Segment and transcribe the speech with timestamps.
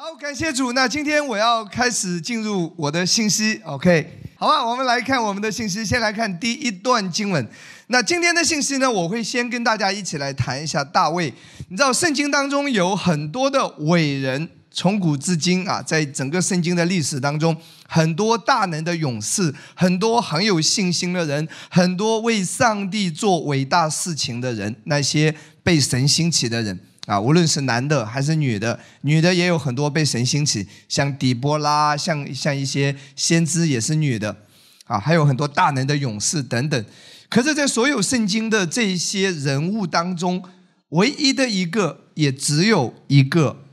[0.00, 0.72] 好，感谢主。
[0.74, 4.08] 那今天我要开始进入我的信息，OK？
[4.36, 5.84] 好吧，我们来看我们的信息。
[5.84, 7.44] 先来看第一段经文。
[7.88, 11.34] 那今天的信息呢，我会先跟大家一起来谈一下大卫。
[11.68, 17.56] 你知道，圣经当中有很多的伟人，从古至今啊，在整个圣经的历史当中，
[17.88, 25.34] 很多大能的勇士，很多很有信心的人，很多为上帝做伟大事情的人，那些
[25.64, 26.78] 被神兴起的人。
[27.08, 34.36] 啊，无论是男的还是女的，女的也有很多被神兴起，像底波拉，像像一些先知也是女的，
[34.84, 36.84] 啊，还有很多大能的勇士等等。
[37.30, 40.44] 可是，在所有圣经的这些人物当中，
[40.90, 43.64] 唯一的一个，也只有一个，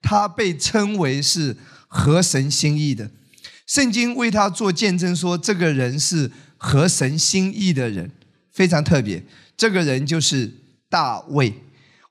[0.00, 1.58] 他被称为是
[1.88, 3.10] 合神心意的。
[3.66, 8.10] 圣经为他做见证，说这个人是合神心意的人，
[8.50, 9.22] 非常特别。
[9.58, 10.50] 这个人就是
[10.88, 11.52] 大卫。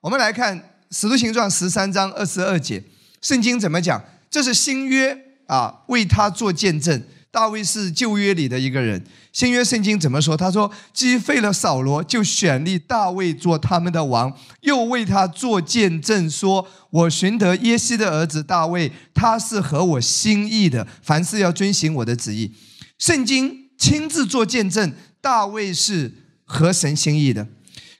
[0.00, 0.56] 我们来看
[0.90, 2.82] 《使徒行传》十三章二十二节，
[3.20, 4.02] 圣经怎么讲？
[4.30, 5.16] 这是新约
[5.46, 7.02] 啊，为他做见证。
[7.30, 10.34] 大卫是旧约里的一个人，新约圣经怎么说？
[10.34, 22.50] 他说：“击废了扫罗，就选立大卫做他们的王，又为他做见证，说我寻得耶西的儿子大卫，他是合我心意的，凡事要遵行我的旨意。”
[22.98, 26.10] 圣经亲自做见证，大卫是
[26.44, 27.46] 合神心意的。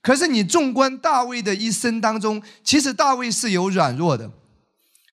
[0.08, 4.30] 可是你纵观大卫的一生当中，其实大卫是有软弱的，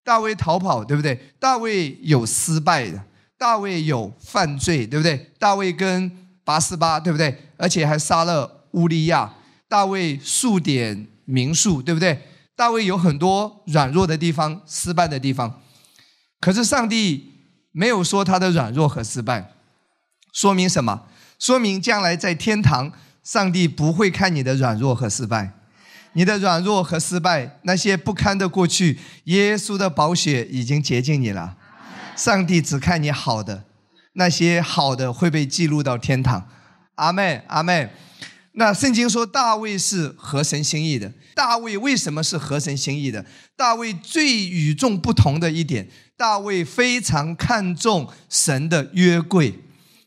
[0.05, 1.33] 大卫逃跑，对不对？
[1.38, 3.03] 大卫有失败的，
[3.38, 5.33] 大卫有犯罪，对不对？
[5.38, 6.09] 大卫跟
[6.45, 7.51] 八十八，对不对？
[7.57, 9.33] 而且还杀了乌利亚，
[9.67, 12.21] 大卫数点民数，对不对？
[12.55, 15.59] 大卫有很多软弱的地方，失败的地方。
[16.39, 17.33] 可是上帝
[17.73, 19.51] 没有说他的软弱和失败，
[20.31, 21.03] 说明什么？
[21.38, 22.93] 说明将来在天堂。
[23.25, 25.51] 上帝不会看你的软弱和失败，
[26.13, 31.57] 你的软弱和失败，那些不堪的过去，耶稣的宝血已经洁净你了。
[32.15, 33.63] 上帝只看你好的，
[34.13, 36.47] 那些好的会被记录到天堂。
[36.93, 37.89] 阿妹，阿妹。
[38.57, 41.11] 那圣经说大卫是合神心意的。
[41.33, 43.25] 大卫为什么是合神心意的？
[43.57, 49.59] 大卫最与众不同的一点，大卫非常看重神的约柜。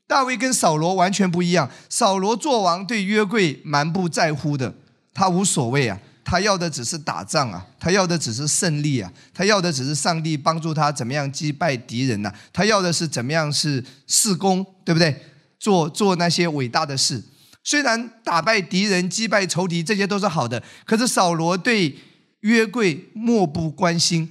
[0.09, 1.71] 大卫跟扫罗完全不一样。
[1.89, 4.75] 扫罗做王对约柜蛮不在乎的，
[5.15, 15.15] 他无所谓啊，他要的只是打仗啊，他要的只是胜利啊，他要的只是上帝帮助他怎么样击败敌人呐，他要的是怎么样是事功，对不对？
[15.61, 17.23] 做做那些伟大的事。
[17.63, 21.99] 虽然打败敌人、击败仇敌这些都是好的，可是扫罗对
[22.41, 24.31] 约柜漠不关心，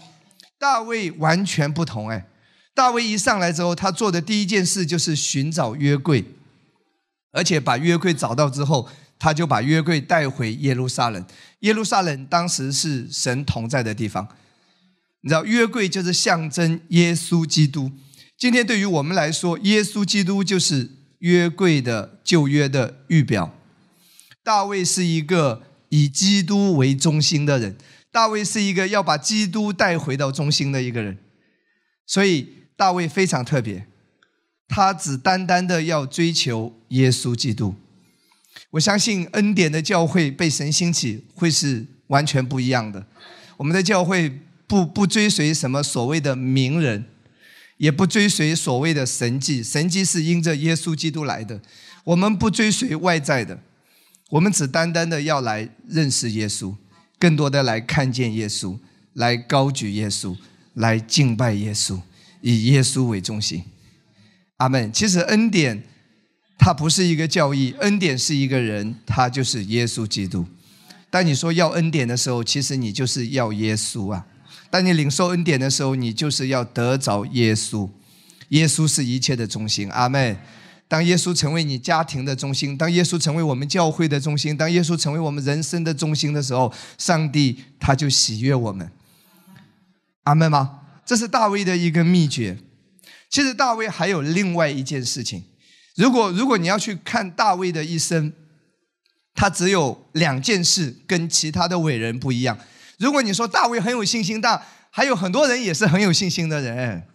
[0.58, 2.26] 大卫完全不同哎。
[2.78, 6.24] 大卫一上来之后，他做的第一件事就是寻找约柜，
[7.32, 11.26] 而且把约柜找到之后，他就把约柜带回耶路撒冷。
[11.62, 14.28] 耶路撒冷当时是神同在的地方，
[15.22, 17.92] 你知道，约柜就是象征耶稣基督。
[18.38, 23.56] 今天对于我们来说，耶稣基督就是约柜的旧约的预表。
[24.44, 27.76] 大卫是一个以基督为中心的人，
[28.12, 31.18] 大卫是一个要把基督带回到中心的一个人，
[32.06, 32.57] 所以。
[32.78, 33.88] 大卫非常特别，
[34.70, 37.76] 他只单单的要追求耶稣基督。
[38.72, 43.06] 我相信恩典的教会被神兴起，会是完全不一样的。
[43.58, 47.06] 我们的教会不不追随什么所谓的名人，
[47.78, 51.60] 也不追随所谓的神迹，神迹是因着耶稣基督来的。
[52.04, 53.60] 我们不追随外在的，
[54.30, 56.76] 我们只单单的要来认识耶稣，
[57.18, 58.78] 更多的来看见耶稣，
[59.14, 60.36] 来高举耶稣，
[60.74, 62.00] 来敬拜耶稣。
[62.42, 63.64] 以耶稣为中心，
[64.58, 64.92] 阿门。
[64.92, 65.84] 其实恩典，
[66.58, 70.46] 它不是一个教义，恩典是一个人，他就是耶稣基督。
[71.10, 74.26] 当你说要恩典的时候，其实你就是要耶稣啊。
[74.70, 77.90] 当你领受恩典的时候，你就是要得着耶稣。
[78.50, 80.38] 耶稣是一切的中心，阿门。
[80.90, 88.90] 当耶稣成为你家庭的中心，当耶稣成为我们教会的中心，当耶稣成为我们人生的中心的时候，上帝他就喜悦我们，
[90.24, 90.80] 阿门吗？
[91.08, 92.58] 这是大卫的一个秘诀。
[93.30, 95.44] 其实大卫还有另外一件事情，
[95.96, 98.34] 如果如果你要去看大卫的一生，
[99.34, 102.58] 他只有两件事跟其他的伟人不一样。
[103.00, 107.08] 如果你说大卫很有信心，但还有很多人也是很有信心的人，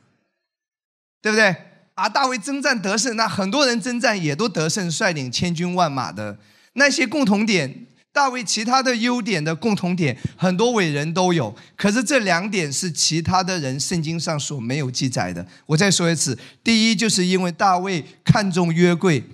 [1.21, 1.55] 对不对？
[1.95, 6.39] 啊，大卫征战得胜，那很多人征战也都得胜，率领千军万马的
[6.75, 7.87] 那些共同点。
[8.13, 15.47] 大卫其他的优点的共同点，很多伟人都有，可是这两点是其他的人圣经上所没有记载的。
[15.65, 19.25] 我再说一次，第一就是因为大卫看重约柜，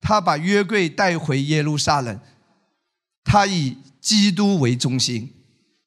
[0.00, 2.20] 他把约柜带回耶路撒冷，
[3.24, 5.32] 他以基督为中心，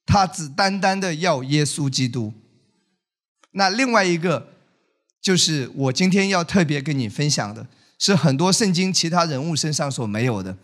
[0.05, 2.33] 他只单单的要耶稣基督，
[3.51, 4.53] 那另外一个
[5.21, 7.67] 就是我今天要特别跟你分享的，
[7.99, 10.57] 是很多圣经其他人物身上所没有的。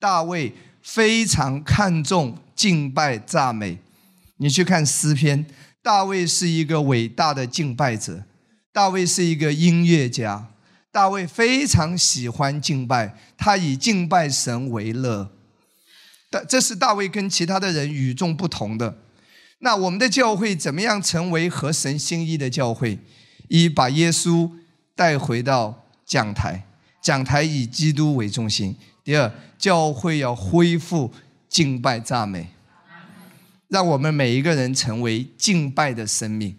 [0.00, 0.52] 大卫
[0.88, 3.76] 非常看重敬拜赞美，
[4.38, 5.44] 你去看诗篇，
[5.82, 8.24] 大卫是一个伟大的敬拜者，
[8.72, 10.48] 大卫是一个音乐家，
[10.90, 15.30] 大卫非常喜欢敬拜，他以敬拜神为乐。
[16.30, 18.96] 但这是大卫跟其他的人与众不同的。
[19.58, 22.98] 那我们的教会怎么样成为合神心意的教会？
[23.48, 24.50] 一把耶稣
[24.96, 26.64] 带回到讲台，
[27.02, 28.74] 讲台以基督为中心。
[29.08, 31.10] 第二，教会要恢复
[31.48, 32.48] 敬拜赞美，
[33.68, 36.54] 让我们每一个人成为敬拜的生命。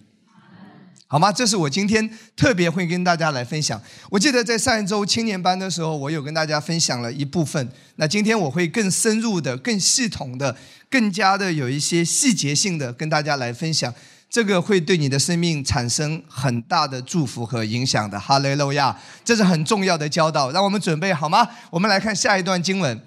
[1.06, 1.31] 好吗？
[1.31, 3.80] 这是我今天特别会跟大家来分享。
[4.10, 7.69] 我记得在上一周青年班的时候，我有跟大家分享了一部分。
[7.98, 10.57] 那今天我会更深入的、更系统的、
[10.90, 13.94] 更加的有一些细节性的跟大家来分享。
[14.30, 18.20] 这个会对你的生命产生很大的祝福和影响的。
[18.20, 18.96] 哈雷路亚，
[19.26, 20.52] 这是很重要的教导。
[20.52, 21.48] 让我们准备好吗？
[21.72, 23.02] 我们来看下一段经文。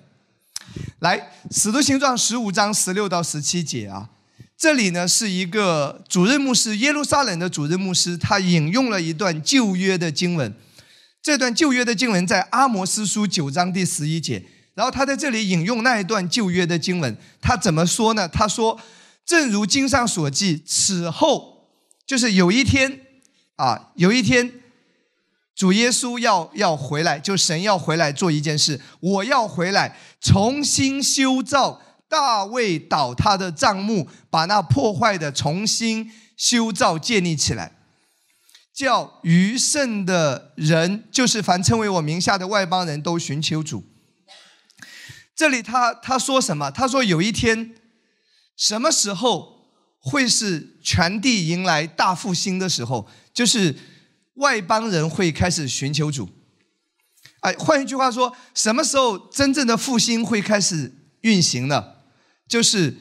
[0.99, 1.19] 来，
[1.51, 4.09] 《使徒行传》十五章十六到十七节啊。
[4.57, 10.53] 这里呢是一个主任牧师，耶路撒冷的主任牧师，他引用了一段旧约的经文。
[11.21, 14.43] 这段旧约的经文在阿摩斯书九章第十一节。
[14.75, 18.27] 然后他在这里引用那一段旧约的经文，他怎么说呢？
[18.29, 18.81] 他说
[19.25, 21.69] ：“正如经上所记，此后
[22.07, 23.01] 就是有一天
[23.57, 24.61] 啊，有一天
[25.55, 31.83] 主耶稣要要回来，就神要回来做一件事，我要回来重新修造。”
[32.13, 37.73] 大卫倒塌的帐幕，把那破坏的重新修造建立起来，
[38.75, 43.85] 叫余剩的人，就是凡称为我名下的外邦人都寻求主。
[45.35, 46.71] 这里他他说什么？
[46.71, 47.77] 他说有一天，
[48.57, 49.69] 什么时候
[49.99, 53.09] 会是全地迎来大复兴的时候？
[53.33, 53.75] 就是
[54.35, 56.29] 外邦人会开始寻求主。
[57.41, 61.95] 哎，换一句话说，什么时候真正的复兴会开始运行呢？
[62.49, 62.97] 就是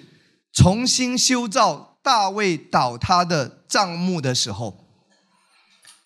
[0.51, 4.87] 重新修造大卫倒塌的帐幕的时候，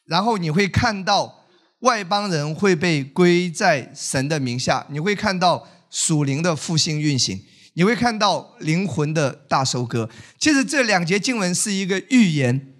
[0.06, 1.46] 然后你会看到
[1.80, 7.42] 外邦人会被归在神的名下，你会看到属灵的复兴运行，
[7.76, 10.10] 你会看到灵魂的大收割。
[10.38, 12.74] 其实这两节经文是一个预言，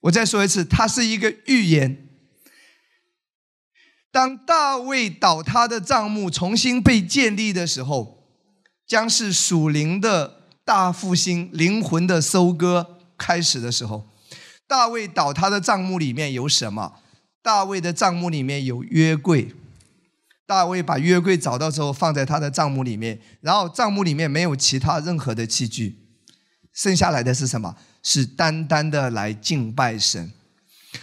[0.00, 2.08] 我再说一次，它是一个预言。
[4.10, 8.18] 当大卫倒塌的账目重新被建立的时候。
[8.88, 14.08] 将是属灵的大复兴、灵魂的收割开始的时候。
[14.66, 16.94] 大卫倒塌的账目里面有什么？
[17.42, 19.54] 大卫的账目里面有约柜。
[20.48, 25.98] 大卫把约柜找到之后，放在他的帐幕里面，然后帐幕里面没有其他任何的器具，
[26.72, 27.76] 剩下来的是什么？
[28.02, 30.32] 是单单的来敬拜神。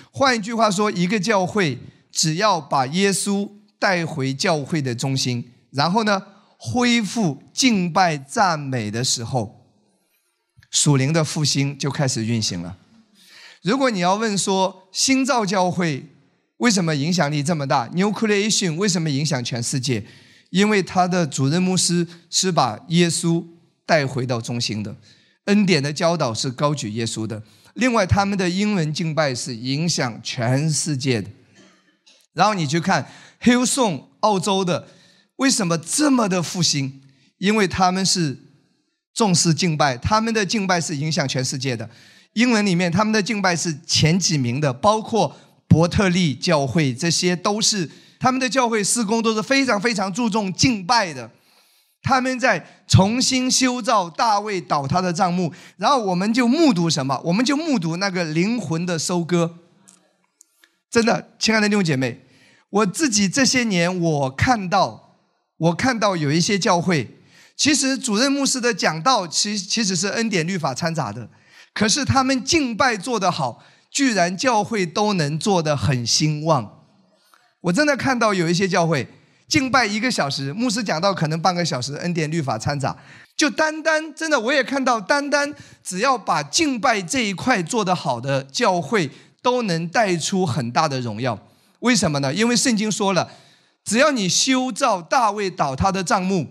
[0.09, 1.77] 换一句话说，一个教会
[2.12, 6.24] 只要把耶稣带回教会的中心，然后呢？
[6.57, 9.68] 恢复敬拜赞美的时候，
[10.71, 12.77] 属灵的复兴就开始运行了。
[13.62, 16.07] 如果你要问说新造教会
[16.57, 20.06] 为什么影响力这么大，New Creation 为什么影响全世界？
[20.50, 23.46] 因为他的主任牧师是把耶稣
[23.86, 24.96] 带回到中心的，
[25.46, 27.44] 恩典的教导是高举耶稣的。
[27.74, 31.29] 另外，他们的英文敬拜是影响全世界的。
[32.34, 33.10] 然后你去看
[33.41, 34.88] Hillsong 澳洲的。
[35.38, 37.01] 为什么这么的复兴？
[37.39, 38.38] 因为他们是
[39.13, 41.89] 重视敬拜，他们的敬拜是影响全世界的。
[42.36, 45.36] 英文里面他们的敬拜是前几名的，包括
[45.75, 51.29] 伯特利教会，这些都是他们的教会施工都是非常非常注重敬拜的。
[52.01, 57.20] 他们在重新修造大卫倒塌的帐幕，然后我们就目睹什么？
[57.25, 59.58] 我们就目睹那个灵魂的收割。
[60.89, 62.25] 真的，亲爱的弟兄姐妹，
[62.70, 65.17] 我自己这些年我看到。
[65.58, 67.17] 我看到有一些教会，
[67.58, 71.29] 其实主任牧师的讲道，其其实是恩典律法掺杂的，
[71.74, 73.62] 可是他们敬拜做得好，
[73.96, 76.84] 居然教会都能做得很兴旺。
[77.62, 79.08] 我真的看到有一些教会
[79.48, 82.94] 敬拜一个小时，牧师讲到可能半个小时，恩典律法掺杂，
[83.38, 89.10] 就单单真的我也看到，单单只要把敬拜这一块做得好的教会，
[89.42, 91.40] 都能带出很大的荣耀。
[91.80, 92.34] 为什么呢？
[92.34, 93.32] 因为圣经说了。
[93.86, 96.48] 只要你修造大卫倒塌的帐幕，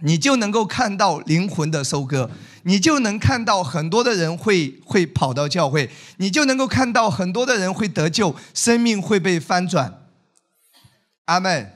[0.00, 2.30] 你就能够看到灵魂的收割，
[2.64, 10.00] 你就能看到很多的人会会跑到教会，你就能够看到很多的人会得救，生命会被翻转。
[11.26, 11.72] 阿门，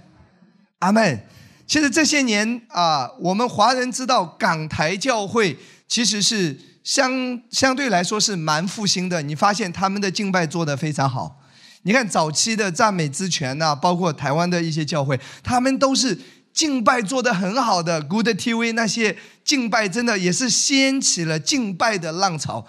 [0.81, 1.25] 阿门。
[1.67, 9.21] 其实这些年啊，我们华人知道港台教会其实是相相对来说是蛮复兴的。
[9.23, 11.43] 你发现他们的敬拜做得非常好。
[11.83, 16.19] 你看早期的赞美之泉呐，包括台湾的一些教会，他们都是
[16.57, 18.03] 敬拜做得很好的。
[18.03, 22.67] Good TV 那些敬拜真的也是掀起了敬拜的浪潮。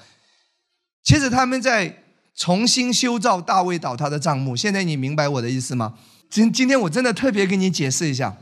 [1.04, 2.04] 其实他们在
[2.36, 4.58] 重新修造大卫倒塌的帐幕。
[4.58, 5.94] 现在你明白我的意思吗？
[6.30, 8.36] 今今天我真的特别给你解释一下，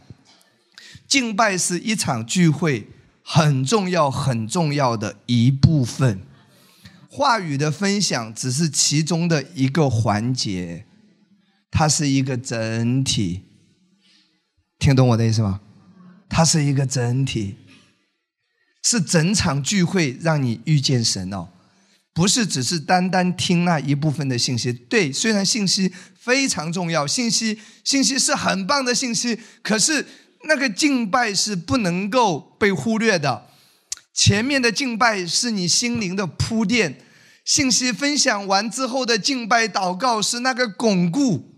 [1.07, 2.89] 敬拜是一场聚会。
[3.27, 6.21] 很重要、很重要的一部分，
[7.09, 10.85] 话语的分享只是其中的一个环节，
[11.71, 13.44] 它是一个整体。
[14.85, 15.59] 听懂我的意思吗？
[16.29, 17.55] 它是一个整体，
[18.83, 21.47] 是整场聚会让你遇见神哦，
[22.13, 24.71] 不是只是单单听那一部分的信息。
[24.71, 30.05] 对，虽然信息非常重要，信息信息是很棒的信息，可是。
[30.47, 33.47] 那个敬拜是不能够被忽略的，
[34.13, 37.01] 前面的敬拜是你心灵的铺垫，
[37.43, 41.51] 信息分享完之后的敬拜祷告是那个巩固，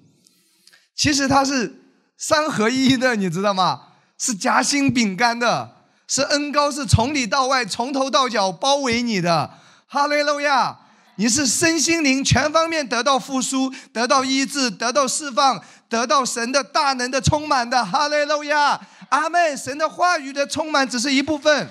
[0.96, 1.82] 其实它是
[2.18, 3.82] 三合一的，你知道吗？
[4.18, 5.76] 是夹心饼干的，
[6.08, 9.52] 是恩高，是从里到外，从头到脚包围你的，
[9.88, 10.80] 哈利路亚。
[11.20, 15.60] 你是身心灵全方面得到复苏、得到医治、得到释放、
[15.90, 19.58] 得到神的大能的充满的，哈利路亚，阿门！
[19.58, 21.70] 神的话语的充满只是一部分，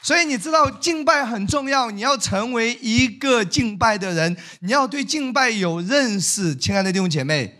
[0.00, 7.54] 所以你知道敬拜很重要，你要成为一个敬拜的人，你要对敬拜有认识，亲爱的弟兄姐妹。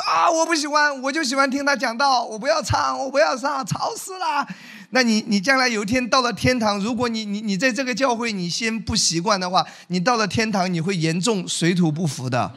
[0.00, 4.46] 啊，我不喜欢，我就喜欢听他讲道，我不要唱，我不要唱，吵死了。
[4.90, 12.50] 那你你将来有一天到了天堂，如果你你你在这个教会你先不习惯的话，你到了天堂你会严重水土不服的，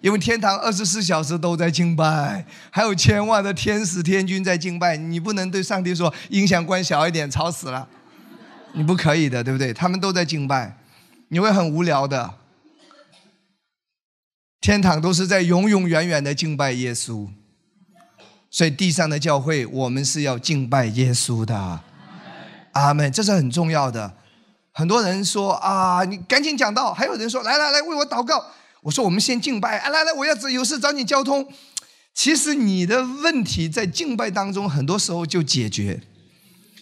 [0.00, 7.88] 因为天堂二十四小时都在敬拜，还有千万的天使天君在敬拜，你不能对上帝说音响关小一点，吵死了，
[8.74, 9.72] 你不可以的，对不对？
[9.72, 10.76] 他们都在敬拜，
[11.28, 12.34] 你会很无聊的。
[14.66, 17.28] 天堂都是在永永远远的敬拜耶稣。
[18.50, 21.80] 所以地上的教会，我们是要敬拜耶稣的，
[22.72, 23.12] 阿门。
[23.12, 24.14] 这是很重要的。
[24.72, 28.44] 很多人说啊，你赶紧讲到；还有人说，来来来，为我祷告。
[28.82, 29.78] 我说，我们先敬拜。
[29.78, 31.46] 啊，来来，我要有事找你交通。
[32.12, 36.02] 其实你的问题在敬拜当中，很多时候就解决。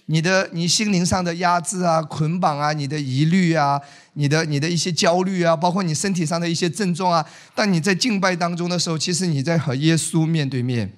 [0.07, 3.81] 你的你心灵上的压制啊、捆绑啊、你的疑虑啊、
[4.13, 10.93] 你的你的一些焦虑啊，包括你身体上的一些症状啊，当你在敬拜当中的时候，其实你在和耶稣面对面。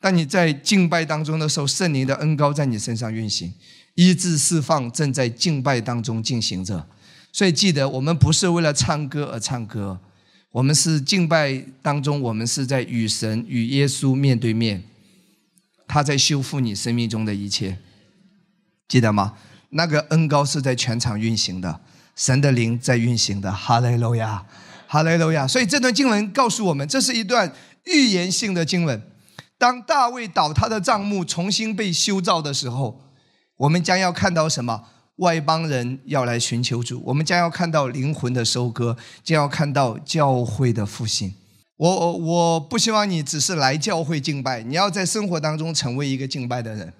[0.00, 3.54] 当你在敬拜当中的时候，圣灵的恩高在你身上运行，
[3.94, 6.84] 医治释放正在敬拜当中进行着。
[7.30, 10.00] 所以记得，我们不是为了唱歌而唱歌，
[10.50, 14.82] 我们是敬拜当中，我们是在与神、与耶稣面对面，
[15.86, 17.78] 他在修复你生命中的一切，
[18.92, 19.32] 记得吗？
[19.70, 21.80] 那个恩高是在全场运行的，
[22.14, 23.50] 神的灵在运行的。
[23.50, 24.44] 哈利路亚，
[24.86, 25.48] 哈利路亚。
[25.48, 27.50] 所以这段经文告诉我们，这是一段
[27.84, 29.02] 预言性的经文。
[29.56, 33.00] 当大卫倒塌的帐幕重新被修造的时候，
[33.56, 34.84] 我们将要看到什么？
[35.16, 38.94] 外邦人要来寻求主，我们将要看到灵魂的收割，
[39.24, 41.32] 将要看到教会的复兴。
[41.78, 46.92] 我我不希望你只是来教会敬拜，你要在生活当中成为一个敬拜的人，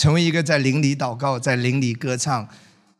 [0.00, 2.48] 成为一个在灵里祷告、在灵里歌唱、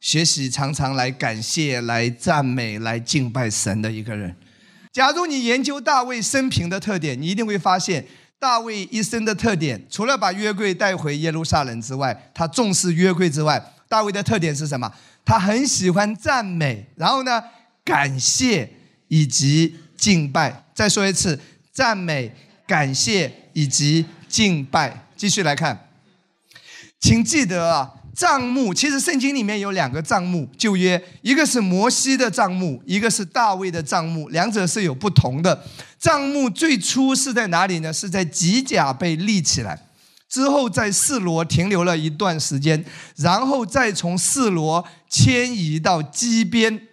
[0.00, 4.36] 学习常常来感谢、来赞美、来敬拜神的一个人。
[4.92, 8.06] 假如你研究大卫生平的特点，你一定会发现。
[8.38, 14.90] 大卫一生的特点，除了把约柜带回耶路撒冷之外，他重视约柜之外，大卫的特点是什么？
[15.26, 17.42] 他很喜欢赞美，然后呢，
[17.84, 18.70] 感谢
[19.08, 20.64] 以及敬拜。
[20.74, 21.38] 再说一次，
[21.70, 22.30] 赞美、
[22.66, 25.06] 感谢以及敬拜。
[25.14, 25.89] 继续来看，
[27.00, 27.94] 请记得啊。
[28.12, 35.64] 账目其实圣经里面有两个账目，旧约一个是摩西的账目，一个是大卫的账目，两者是有不同的。
[35.98, 37.90] 账目最初是在哪里呢？
[37.90, 39.86] 是在吉甲被立起来，
[40.28, 42.84] 之后在示罗停留了一段时间，
[43.16, 46.88] 然后再从示罗迁移到基边。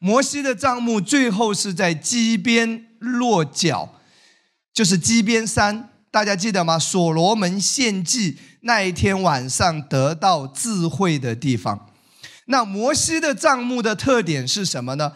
[0.00, 3.94] 摩西的账目最后是在基边落脚，
[4.72, 6.76] 就是基边山，大家记得吗？
[6.76, 8.38] 所罗门献祭。
[8.60, 11.88] 那一天晚上得到智慧的地方，
[12.46, 15.12] 那摩西的账目的特点是什么呢？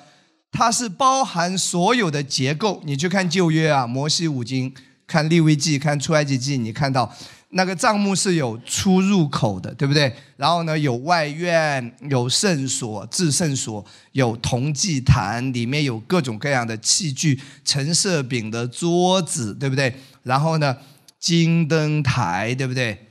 [0.50, 2.82] 它是包含所有的结构。
[2.84, 4.72] 你去看旧约啊，摩西五经，
[5.06, 7.10] 看利未记，看出埃及记，你看到
[7.54, 10.14] 那个账目是有出入口的，对不对？
[10.36, 19.94] 然后呢，有外院，有圣所、至圣所，有铜祭坛，里面有各种各样的器具，陈设饼的桌子，对不对？
[20.22, 20.76] 然后呢，
[21.18, 23.08] 金灯台，对不对？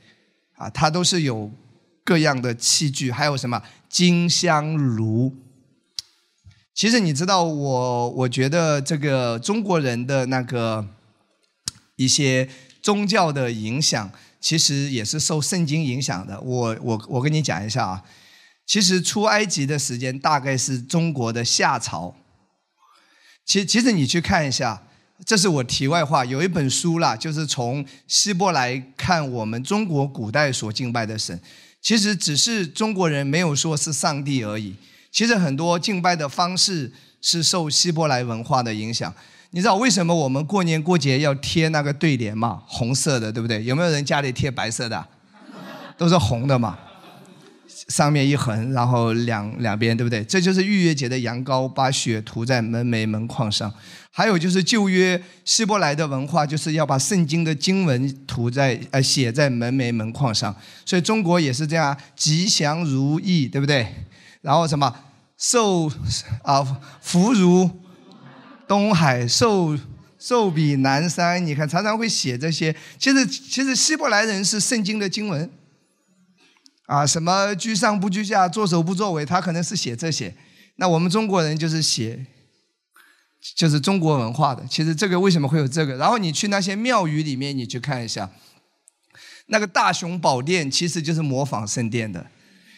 [0.62, 1.52] 啊，它都是有
[2.04, 5.36] 各样的器具，还有什么金香炉。
[6.76, 10.88] 其实你知道，我我觉得这个中国人的那个
[11.96, 12.48] 一些
[12.80, 16.40] 宗教的影响，其实也是受圣经影响的。
[16.42, 18.04] 我我我跟你讲一下啊，
[18.68, 22.16] 其实出埃及的时间大概是中国的夏朝。
[23.44, 24.84] 其其实你去看一下，
[25.26, 31.40] 这是我题外话，有一本书啦，就是从希伯来看我们中国古代所敬拜的神，
[31.82, 34.76] 其实只是中国人没有说是上帝而已。
[35.12, 39.14] 其实很多敬拜的方式是受希伯来文化的影响。
[39.52, 42.64] 你知道为什么我们过年过节要贴那个对联吗？
[42.66, 43.64] 红色的，对不对？
[43.64, 45.06] 有没有人家里贴白色的？
[45.98, 46.78] 都是红的嘛。
[47.88, 50.24] 上面一横，然后两两边，对不对？
[50.24, 53.70] 这就是逾越节的羊羔，把血涂在门楣门框上。
[54.14, 60.54] 还有就是旧约希伯来的文化，就是要把圣经的经文涂在呃写在门楣门框上。
[60.86, 63.88] 所以中国也是这样，吉祥如意，对不对？
[64.42, 64.94] 然后什么
[65.38, 65.90] 寿
[66.44, 67.70] 啊福如
[68.68, 69.78] 东海，寿
[70.20, 71.46] 寿比南山。
[71.46, 72.76] 你看常常会写这些。
[73.00, 75.50] 其实其实希伯来人是圣经的经文
[76.88, 80.36] 啊，什么居上不居下，作首不作尾，他可能是写这些。
[80.76, 82.26] 那我们中国人就是写，
[83.56, 84.66] 就是中国文化的。
[84.70, 85.96] 其实这个为什么会有这个？
[85.96, 88.30] 然后你去那些庙宇里面，你去看一下，
[89.48, 92.28] 那个大雄宝殿其实就是模仿圣殿的。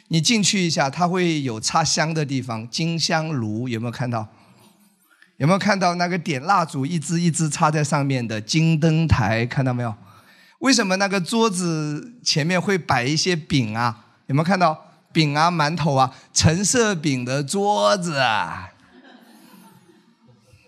[0.09, 4.27] 你进去一下，它会有插香的地方，金香炉有没有看到？
[5.37, 9.45] 有没有看到那个点蜡烛一支一支插在上面的金灯台？
[9.45, 9.93] 看到没有？
[10.59, 14.05] 为什么那个桌子前面会摆一些饼啊？
[14.27, 16.15] 有没有看到饼啊、馒头啊？
[16.31, 18.69] 橙色饼的桌子啊，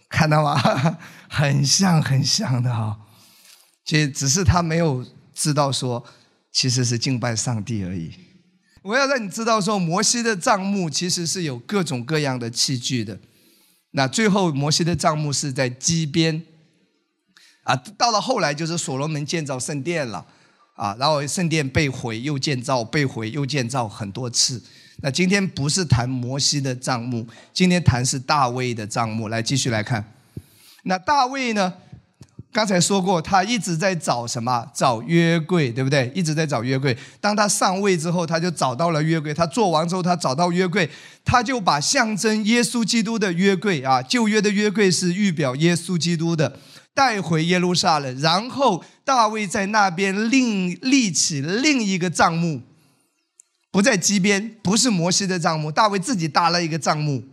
[0.09, 0.55] 看到吗？
[1.27, 2.97] 很像很像的哈，
[3.83, 6.05] 其实只是他没有知道说，
[6.51, 8.13] 其实是敬拜上帝而已。
[8.83, 13.19] 我要让你知道，说摩西的帐幕其实是有各种各样的器具的。
[13.91, 16.43] 那最后摩西的帐幕是在基边，
[17.63, 20.25] 啊，到了后来就是所罗门建造圣殿了，
[20.75, 24.63] 啊，然后圣殿被毁又建造，被毁又建造很多次。
[25.01, 29.27] 那今天不是谈摩西的账目，今天谈是大卫的账目。
[29.27, 30.03] 来继续来看，
[30.83, 31.73] 那大卫呢？
[32.51, 34.65] 刚才说过，他一直在找什么？
[34.73, 36.09] 找约柜，对不对？
[36.15, 36.97] 一直在找约柜。
[37.19, 39.33] 当他上位之后，他就找到了约柜。
[39.33, 40.89] 他做完之后，他找到约柜，
[41.25, 46.57] 他就把象征耶稣基督的约柜啊，旧约的约柜是预表耶稣基督的，
[46.93, 48.17] 带回耶路撒冷。
[48.21, 52.61] 然后大卫在那边另立起另一个账目，
[53.75, 57.25] 不在基边，不是摩西的帐幕，大卫自己搭了一个帐幕。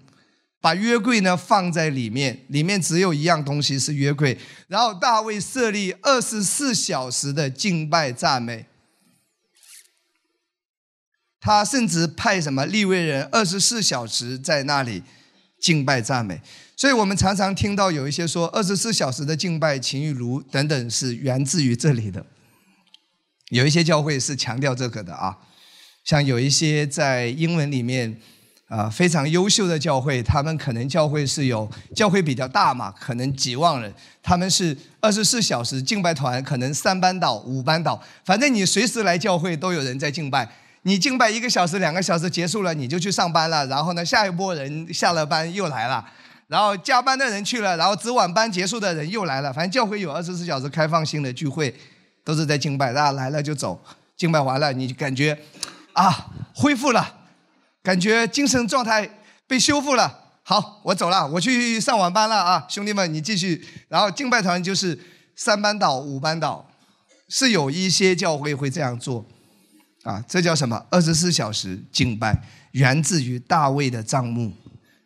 [0.61, 4.37] 把约柜呢放在里面，里面只有一样东西是约柜。
[4.67, 8.67] 然后大卫设立二十四小时的敬拜赞美，
[11.41, 15.05] 他甚至派什么立位人二十四小时在那里
[15.61, 16.41] 敬拜赞美。
[16.75, 22.27] 所以我们常常听到有一些说二十四小时的敬拜情欲炉等等是源自于这里的。
[23.51, 25.39] 有一些教会是强调这个的啊，
[26.05, 28.17] 像有一些在英文里面。
[28.69, 40.49] 啊，非常优秀的教会，他们可能教会是有教会比较大嘛，可能几万人，他们是二十四小时敬拜团，可能三班倒、五班倒，反正你随时来教会都有人在敬拜。
[40.85, 43.67] 你敬拜一个小时、两个小时结束了，你就去上班了。
[43.67, 46.03] 然后呢，下一波人下了班又来了，
[46.49, 49.53] 然后加班的人去了，然后值晚班结束的人又来了。
[49.53, 51.75] 反正教会有二十四小时开放性的聚会，
[52.25, 53.79] 都是在敬拜，大家来了就走，
[54.17, 55.39] 敬拜完了你就感觉
[55.93, 57.21] 啊恢复了。
[57.83, 59.11] 感觉精神状态
[59.47, 60.21] 被修复了。
[60.45, 63.65] 好，我走了，我去上晚班了啊，兄弟们，你继续。
[63.89, 64.99] 然后敬拜团就是
[65.37, 66.69] 三班倒、五班倒，
[67.29, 69.25] 是有一些教会会这样做，
[70.03, 70.85] 啊，这叫什么？
[70.91, 74.53] 二十四小时敬拜，源自于大卫的帐幕，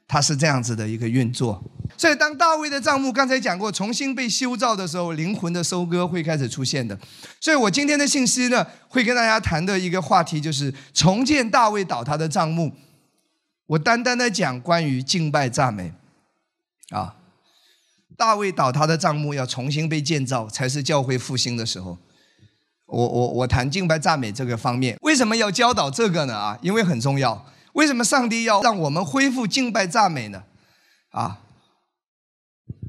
[0.08, 1.62] 它是这样子的一个运作。
[1.96, 6.98] 所以，当大卫的账目刚才讲过重新被修造的时候，灵魂的收割会开始出现的。
[7.40, 12.72] 所以我今天的信息呢，会跟大家谈的一个话题就是重建大卫倒塌的账目。
[13.68, 15.92] 我单单的讲关于敬拜赞美，
[16.90, 17.16] 啊，
[18.16, 21.96] 大卫倒塌的账目要重新被建造，才是教会复兴的时候。
[22.86, 26.36] 我我我谈敬拜赞美这个方面，为什么要教导这个呢？
[26.36, 27.46] 啊，因为很重要。
[27.76, 30.44] 为什么上帝要让我们恢复敬拜赞美呢？
[31.10, 31.42] 啊？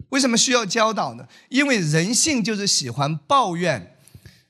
[0.10, 1.28] 为什么需要教导呢？
[1.50, 3.98] 因为人性就是喜欢抱怨，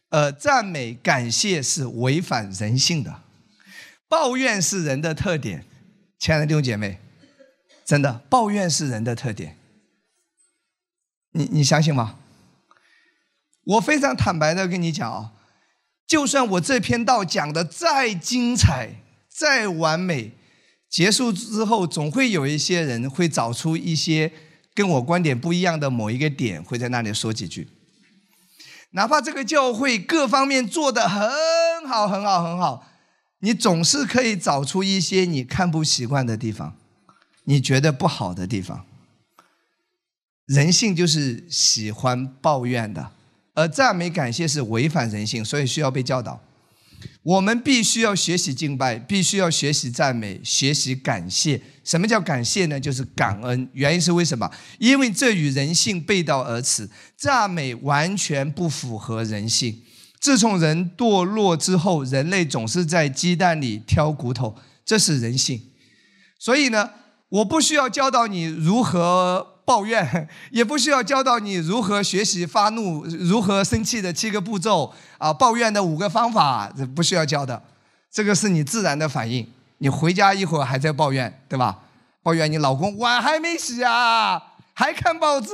[0.09, 3.23] 呃，赞美感谢是违反人性的，
[4.07, 5.65] 抱怨是人的特点，
[6.19, 6.99] 亲爱的弟兄姐妹，
[7.83, 9.57] 真的抱怨是人的特点，
[11.31, 12.19] 你你相信吗？
[13.63, 15.33] 我非常坦白的跟你讲啊，
[16.05, 19.01] 就算我这篇道讲的再精彩、
[19.37, 20.31] 再完美，
[20.89, 24.31] 结束之后，总会有一些人会找出一些
[24.73, 27.67] 跟我观点不一样的某一个点，会在那里说几句。
[28.91, 31.29] 哪怕这个教会各方面做得很
[31.87, 32.87] 好、很好、很好，
[33.41, 36.75] 你总是可以找出一些你看不习惯的地方，
[37.43, 38.85] 你觉得不好的地方。
[40.45, 43.11] 人性就是喜欢抱怨的。
[43.53, 46.41] 而赞美感谢是违反人性，所以需要被教导。
[47.23, 51.61] 我们必须要学习敬拜，必须要学习赞美，学习感谢。
[51.83, 52.79] 什么叫感谢呢？
[52.79, 53.69] 就是感恩。
[53.73, 54.49] 原因是为什么？
[54.79, 56.89] 因为这与人性背道而驰。
[57.15, 59.83] 赞美完全不符合人性。
[60.19, 64.55] 自从人堕落之后，人类总是在鸡蛋里挑骨头，
[64.85, 65.61] 这是人性。
[66.39, 66.91] 所以呢，
[67.29, 69.56] 我不需要教导你如何。
[69.67, 75.33] 抱怨 也不需要教导你如何学习发怒、如何生气的七个步骤啊！
[75.33, 77.61] 抱怨的五个方法，不需要教的，
[78.09, 79.45] 这个是你自然的反应。
[79.79, 81.79] 你回家一会儿还在抱怨，对吧？
[82.23, 84.41] 抱怨你老公碗还没洗啊，
[84.73, 85.49] 还看报纸，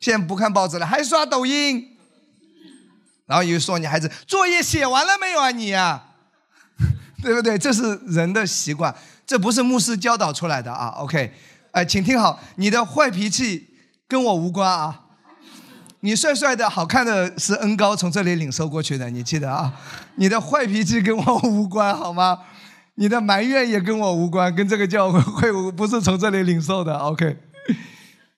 [0.00, 1.96] 现在不看报纸了，还刷抖音。
[3.26, 5.52] 然后又说你孩子作业写完了没有啊？
[5.52, 6.08] 你啊，
[7.22, 7.56] 对不对？
[7.56, 8.92] 这是人的习惯，
[9.24, 10.88] 这不是牧师教导出来的啊。
[10.98, 11.32] OK。
[11.72, 13.68] 哎，请听好，你的坏脾气
[14.06, 15.00] 跟我无关啊！
[16.00, 19.72] 你帅帅的好看的是恩高从这里领受过去的，你记得啊？
[20.16, 22.40] 你的坏脾气跟我无关，好吗？
[22.96, 27.38] 你的埋怨也跟我无关，跟这个教会会不是从这里领受的，OK？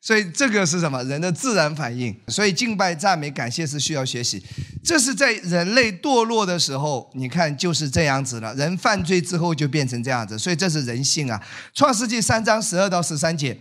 [0.05, 1.03] 所以这个是什么？
[1.05, 2.15] 人的自然反应。
[2.29, 4.45] 所以敬拜、赞美、感谢是需要学习。
[4.85, 8.55] 这是在人类堕落的时候，你看就是这样子了。
[8.55, 11.43] 人犯罪之后就变成这样子，所以这是人性啊。
[11.73, 13.59] 创世纪三章十二到十三节，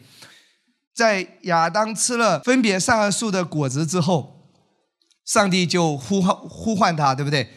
[0.94, 4.50] 在亚当吃了分别善恶树的果子之后，
[5.24, 7.48] 上帝就呼唤呼唤他，对不对？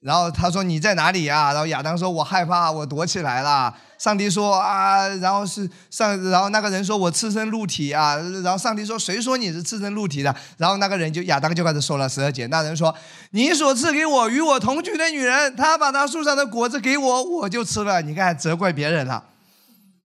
[0.00, 10.34] 然后他说：“你在哪里啊？”然后亚当说：“我害怕，我躲起来了。”上帝说啊，然后是上，然后那个人说我赤身露体啊，然后上帝说谁说你是赤身露体的？
[10.58, 12.94] 然后那个人就亚当就开始说了十二节，那人说
[13.30, 18.02] 你所赐给我与我同居的女人，她把她树上的果子给我，我就吃了。
[18.02, 19.24] 你看责怪别人了，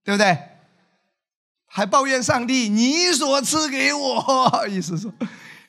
[0.04, 0.38] 对不对？
[1.66, 5.10] 还抱怨上帝你所赐给我， 意思说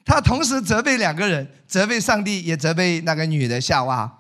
[0.06, 4.20] 他同时责备两个人，责备上帝也责备那个女的夏娃。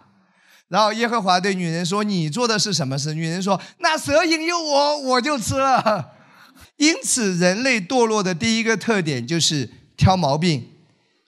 [0.73, 6.13] 然后耶和华对女人说：“你做的是什么事？”女人说：“那蛇引诱我，我就吃了。”
[6.77, 10.71] 因此，人类堕落的第一个特点就是挑毛病、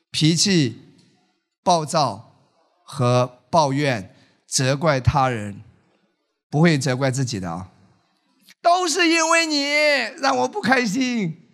[0.09, 0.81] 脾气
[1.63, 2.33] 暴躁
[2.83, 4.15] 和抱怨、
[4.47, 5.61] 责怪他人，
[6.49, 7.67] 不会责怪自己的啊，
[8.63, 9.63] 都是因为你
[10.19, 11.44] 让我不开心。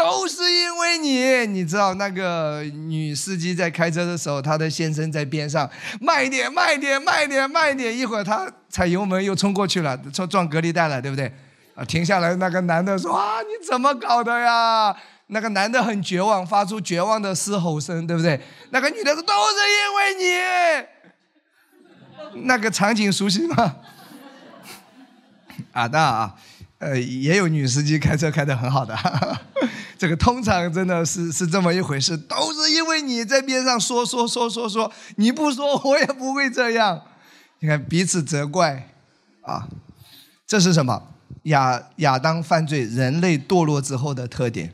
[0.00, 5.68] 都是因为你，你知道那个女司机在开车的时候，她的先生在边上，
[6.00, 11.30] 慢一点，慢一点，慢一点，慢一点，一会儿她踩油门又冲过去了，撞撞隔离带了，对不对？
[11.74, 14.96] 啊，停下来，那个男的说啊，你怎么搞的呀？
[15.26, 18.40] 那个男的很绝望，发出绝望的嘶吼声，对不对？
[18.70, 20.14] 那个女的说，都是因为
[22.32, 22.46] 你。
[22.46, 23.76] 那个场景熟悉吗？
[25.72, 26.34] 啊，那啊，
[26.78, 28.96] 呃，也有女司机开车开得很好的。
[30.00, 37.02] 这个通常真的是是这么一回事，都是因为你在边上说说说说说，你不说我也不会这样。
[37.58, 38.94] 你看彼此责怪，
[39.42, 39.68] 啊，
[40.46, 41.08] 这是什么？
[41.42, 44.72] 亚亚当犯罪，人类堕落之后的特点，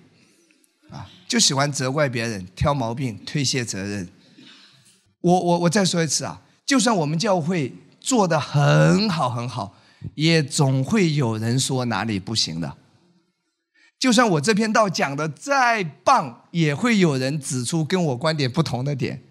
[0.92, 4.08] 啊，就喜欢责怪别人，挑毛病，推卸责任。
[5.22, 9.74] 我我我再说一次啊，就算我们教会做的很好很好，
[10.14, 12.76] 也总会有人说哪里不行的。
[13.98, 19.22] 就算我这篇道讲的再棒，也会有人指出跟我观点不同的点，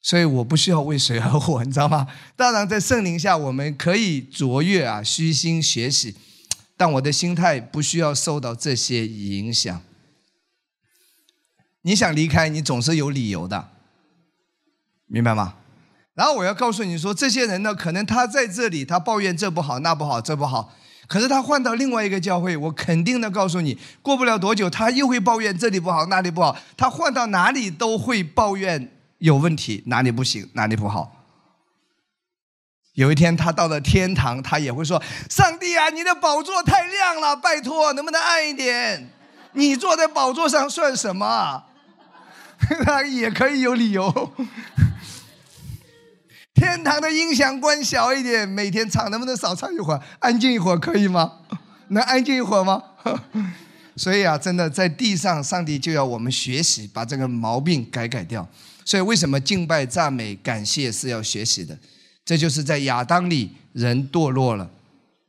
[0.00, 2.06] 所以我不需要为谁而活，你知道吗？
[2.36, 6.14] 当然，在圣灵下，我们可以卓越啊，虚心学习，
[6.76, 9.82] 但我的心态不需要受到这些影响。
[11.82, 13.70] 你想离开，你总是有理由的，
[15.06, 15.56] 明白吗？
[16.14, 20.74] 然后我要告诉你说，这些人呢，可能他在这里，他抱怨这不好，那不好，这不好。
[21.08, 26.56] 可是他换到另外一个教会，我肯定的告诉你，过不了多久，他又会抱怨这里不好，那里不好。
[26.76, 31.14] 他换到哪里都会抱怨有问题，哪里不行，哪里不好。
[32.92, 39.08] 有一天他到了天堂，他也会说：“上帝啊，你的宝座太亮了，拜托，能不能暗一点？
[39.52, 41.64] 你坐在宝座上算什么？”
[42.84, 44.32] 他也可以有理由。
[46.58, 51.32] 天堂的音响关小一点，每天唱能不能少唱一会儿，安静一会儿可以吗？
[51.88, 52.82] 能安静一会儿吗？
[53.96, 58.46] 所以啊，真的在地上，上帝就要我们学习，把这个毛病改改掉。
[58.84, 61.78] 所以为什么敬拜、赞美、感谢是要学习的？
[62.24, 64.68] 这就是在亚当里人堕落了，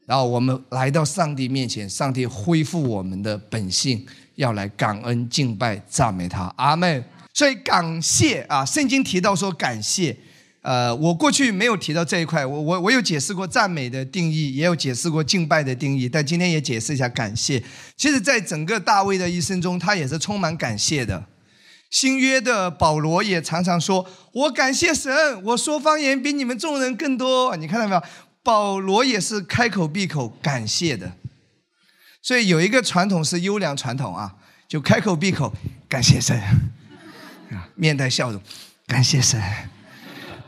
[0.05, 6.51] 然后我们来到上帝面前，上帝恢复我们的本性，要来感恩、敬拜、赞美他。
[6.57, 7.03] 阿门。
[7.33, 10.17] 所以感谢啊，圣经提到说感谢。
[10.69, 17.59] 呃，我过去没有提到这一块，我我我有解释过赞美的定义，也有解释过敬拜的定义，但今天也解释一下感谢。
[17.97, 21.25] 其实，在整个大卫的一生中，他也是充满感谢的。
[21.89, 28.03] 新约的保罗也常常说：“我感谢神，我说方言比你们众人更多。”你看到没有？
[28.43, 31.13] 保罗也是开口闭口感谢的。
[32.21, 34.35] 所以有一个传统是优良传统啊，
[34.67, 35.51] 就开口闭口
[35.87, 36.39] 感谢神，
[37.49, 38.39] 啊， 面带笑容，
[38.85, 39.41] 感谢神。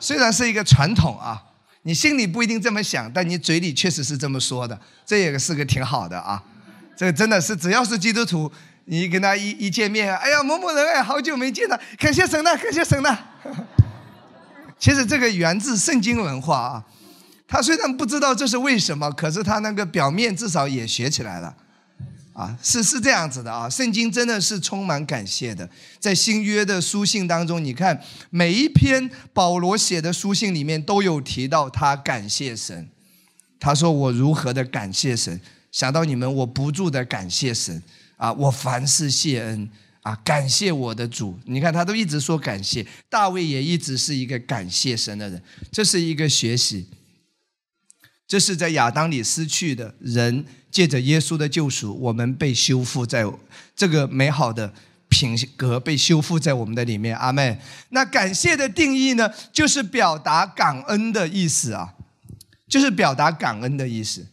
[0.02, 1.42] 虽然是一个传统啊，
[1.84, 6.44] 你心里不一定这么想，但你嘴里确实是这么说的，这也是个挺好的啊。
[6.98, 8.52] 这个真的是，只要是基督徒，
[8.86, 13.18] 你跟他一一见面，哎呀，某某人哎，好久没见了，感谢神呐，感谢神呐。
[14.78, 16.84] 其实这个源自圣经文化啊，
[17.48, 21.56] 他虽然不知道这是为什么，可是他那个表面至少也学起来了。
[22.34, 25.70] 啊，是是这样子的啊，圣经真的是充满感谢的。
[26.00, 32.90] 在新约的书信当中，你看每一篇保罗写的书信里面都有提到他感谢神。
[33.60, 35.40] 他说我如何的感谢神，
[35.72, 37.84] 想到你们，我不住的感谢神
[38.18, 39.70] 啊，我凡事谢恩
[40.02, 41.38] 啊，感谢我的主。
[41.46, 45.42] 你看他都一直说感谢，大卫也一直是一个感谢神的人，
[45.72, 46.88] 这是一个学习。
[48.32, 53.26] 这是在亚当里失去的人，借着耶稣的救赎，我们被修复在
[53.76, 54.72] 这个美好的
[55.10, 57.14] 品格被修复在我们的里面。
[57.18, 61.94] 阿妹，那感谢的定义呢，就是表达感恩的意思啊，
[62.70, 64.26] 就是表达感恩的意思。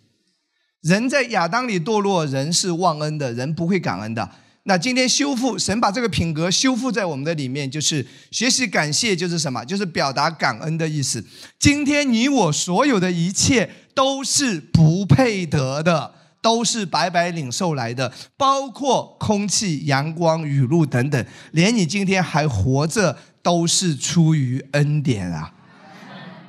[0.82, 4.30] 人在亚当里堕落，人是忘恩的，人不会感恩的。
[4.68, 9.64] 那今天修复神把这个品格修复在我们的里面，就是学习感谢，就是什么？
[9.64, 11.24] 就是表达感恩的意思。
[11.58, 25.54] 今天你我所有的一切都是不配得的，都是白白领受来的，包括空气、阳光、雨露等等，连你今天还活着，都是出于恩典啊！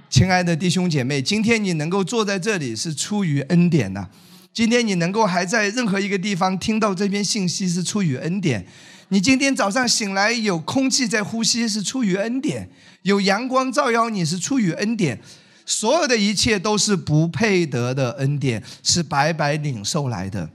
[0.09, 4.09] 亲爱的弟兄姐妹，今天你能够坐在这里，是出于恩典呐。
[4.53, 8.65] 今天你能够还在任何一个地方听到这篇信息是出于恩典。
[9.09, 12.69] 你今天早上醒来有空气在呼吸是出于恩典，
[13.03, 15.19] 有阳光照耀你是出于恩典。
[15.65, 20.49] 所有的一切都是不配得的恩典，是白白领受来的。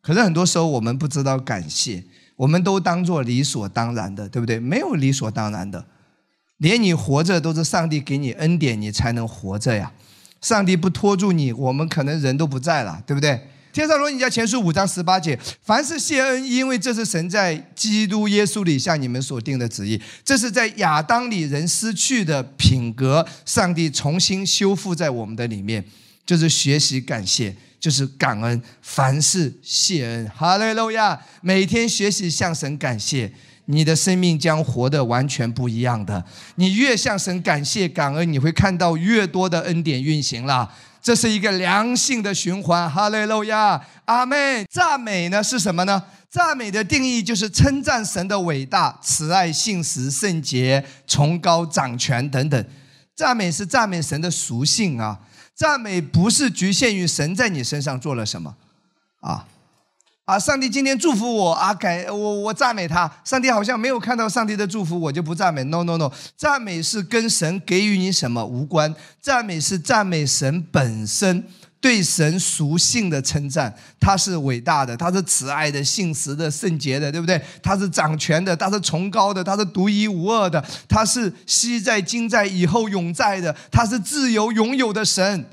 [0.00, 2.04] 可是很多时候我们不知道感谢，
[2.36, 4.58] 我们都当做理所当然的，对不对？
[4.58, 5.86] 没有理所当然的，
[6.58, 9.92] 连你活着都是上帝给你恩典，你才能活着呀。
[10.40, 13.40] 上帝不拖住你，我们可能人都不在了，对不对？
[13.72, 20.00] 天上罗尼家前书五章十八节，凡是谢恩，因为这是神在基督耶稣里向你们所定的旨意。
[20.24, 25.84] 这是在亚当里人失去的品格，上帝重新修复在我们的里面，
[26.24, 30.30] 就是学习感谢，就是感恩，凡事谢恩。
[30.34, 31.20] 哈利路亚！
[31.42, 33.30] 每天学习向神感谢。
[33.66, 36.24] 你的生命将活得完全不一样的。
[36.56, 40.72] 你越向神感谢感恩，你会看到越多的恩典运行了。
[41.02, 42.90] 这是一个良性的循环。
[42.90, 46.02] 哈利路亚，阿妹，赞美呢是什么呢？
[46.28, 52.64] 赞美的定义就是称赞神的伟大、慈爱、信实、圣洁、崇高、掌权等等。
[53.14, 55.20] 赞美是赞美神的属性啊。
[55.54, 58.54] 赞美不是局限于神在你身上做了什么
[59.20, 59.46] 啊。
[60.26, 60.36] 啊！
[60.36, 63.08] 上帝今天祝福我啊，感我我赞美他。
[63.24, 65.62] 上帝好像没有看到上帝的祝福，我就不赞美。
[65.64, 71.44] No No No，赞美是跟神给予你什么无关，赞美是赞美神本身
[71.80, 73.72] 对神属性的称赞。
[74.00, 77.40] 他是伟大的，他是慈爱的、信实的、圣洁的，对不对？
[77.62, 85.46] 他是掌权的，他是崇高的，他是独一无二的，他是昔在、今在、以后永在的，他是自由拥有的神。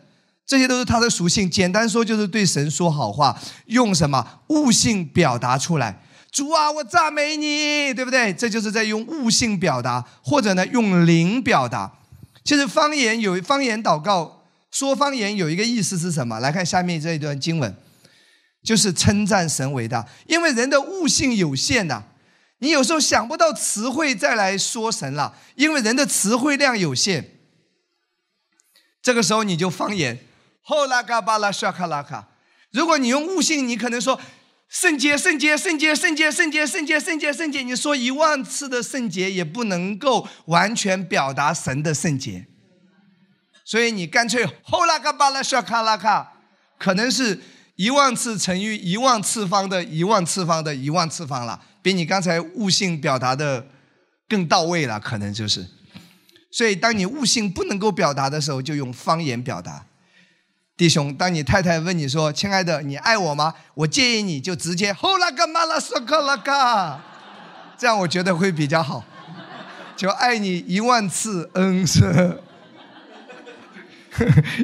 [0.45, 6.01] 这些都是他的属性，简单说就是对神说好话，用什么悟性表达出来。
[6.31, 8.33] 主啊，我赞美你，对不对？
[8.33, 11.99] 这就是在用悟性表达，或者呢用灵表达。
[12.43, 16.39] 其实方言有方言祷告，说方言有一个意思是什么？
[16.39, 17.73] 来看下面这一段经文，
[18.63, 20.05] 就是称赞神伟大。
[20.27, 22.03] 因为人的悟性有限呐，
[22.59, 27.29] 你有时候想不到词汇再来说神了，因为人的词汇量有限。
[29.01, 30.19] 这个时候你就方言。
[30.63, 32.27] 后拉嘎巴拉沙卡拉卡，
[32.71, 34.19] 如果你用悟性，你可能说
[34.67, 37.61] 圣洁、圣洁、圣洁、圣洁、圣洁、圣洁、圣洁、圣洁。
[37.61, 42.47] 你说一万次的圣洁，也不能够完全表达神的圣洁。
[43.63, 46.33] 所以你干脆后拉嘎巴拉沙卡拉卡，
[46.79, 47.39] 可能是
[47.75, 53.67] 一万次乘以一万次方的一万次方的一万次方了，比你刚才悟性表达的。
[54.25, 55.67] 更到位了，可能就是。
[56.49, 59.85] 所以，当你悟性不能够表达的时候，就用方言表达。
[60.83, 67.01] 弟兄，当你太太问你说：“亲爱的，你爱我吗？”我建议你就直接“吼啦个马拉索克啦嘎”，
[67.79, 69.01] 这样我觉得会比较好。
[69.95, 72.37] 就爱你一万次，嗯是。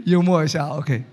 [0.03, 1.05] 幽默一下，OK。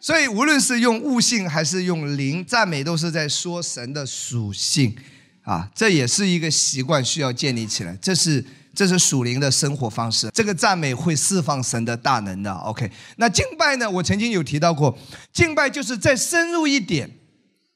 [0.00, 4.96] 所以，无论是用悟性还是用灵赞美，都是在说神的属性
[5.42, 5.68] 啊。
[5.74, 7.94] 这也是一个习惯，需要建立起来。
[8.00, 8.42] 这是。
[8.74, 10.30] 这是属灵的生活方式。
[10.34, 12.52] 这个赞美会释放神的大能的。
[12.52, 13.88] OK，那敬拜呢？
[13.88, 14.98] 我曾经有提到过，
[15.32, 17.10] 敬拜就是再深入一点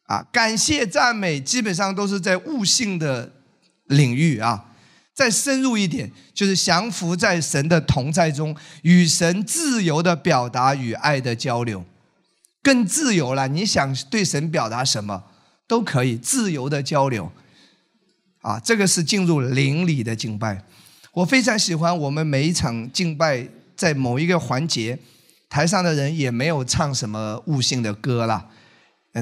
[0.05, 3.33] 啊，感谢赞美基本上都是在悟性的
[3.87, 4.65] 领域啊。
[5.15, 11.85] 再深入一点，就是降服在神的同在中，与神自由的表达与爱的交流，
[12.63, 13.49] 更自由了。
[13.49, 15.25] 你想对神表达什么
[15.67, 17.33] 都可以，自由的交流
[18.43, 18.61] 啊。
[18.61, 20.65] 这个是进入灵里的敬拜。
[21.15, 24.99] 我非常喜欢我们每一场敬拜，在某一个环节，
[25.49, 28.47] 台上的人也没有唱什么悟性的歌啦，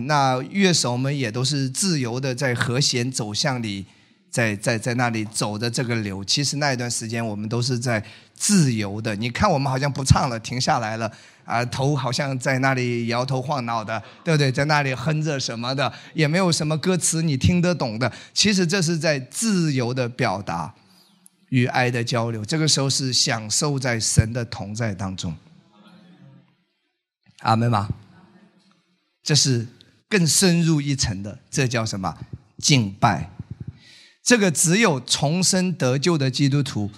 [0.03, 3.87] 那乐手们也都是自由的在和弦走向里，
[4.31, 6.23] 在在在那里走的这个流。
[6.25, 9.17] 其实那一段时间我们都是在自由的。
[9.17, 11.11] 你看我们好像不唱了，停下来了，
[11.45, 14.53] 啊，头好像在那里摇头晃脑的，对不对？
[14.53, 18.13] 在那里哼着什么的，也没有什么歌词你听得懂的。
[18.35, 20.75] 其实这是在自由的表达。
[21.51, 25.37] 与爱的交流，这个时候是享受在神的同在当中。
[27.41, 27.89] 阿门吗？
[29.23, 29.67] 这是
[30.09, 32.17] 更深入一层的，这叫什么？
[32.59, 33.31] 敬拜。
[34.23, 36.91] 这个只有重生得救的基督徒，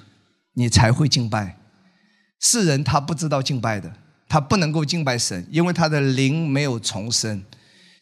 [0.55, 1.59] 你才会敬拜。
[2.41, 3.93] 世人他不知道敬拜的，
[4.29, 7.43] 他不能够敬拜神，因为他的灵没有重生。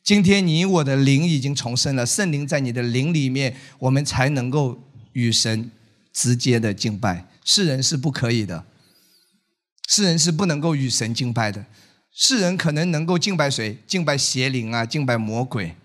[0.04, 4.80] 今天你我的灵已经重生了，圣灵在你的灵里面，我们才能够
[5.14, 5.70] 与神。
[6.16, 8.64] 直接的敬拜，世人是不可以的。
[9.86, 11.66] 世人是不能够与神敬拜的。
[12.10, 13.76] 世人可能能够敬拜谁？
[13.86, 15.76] 敬拜邪灵啊，敬拜魔鬼，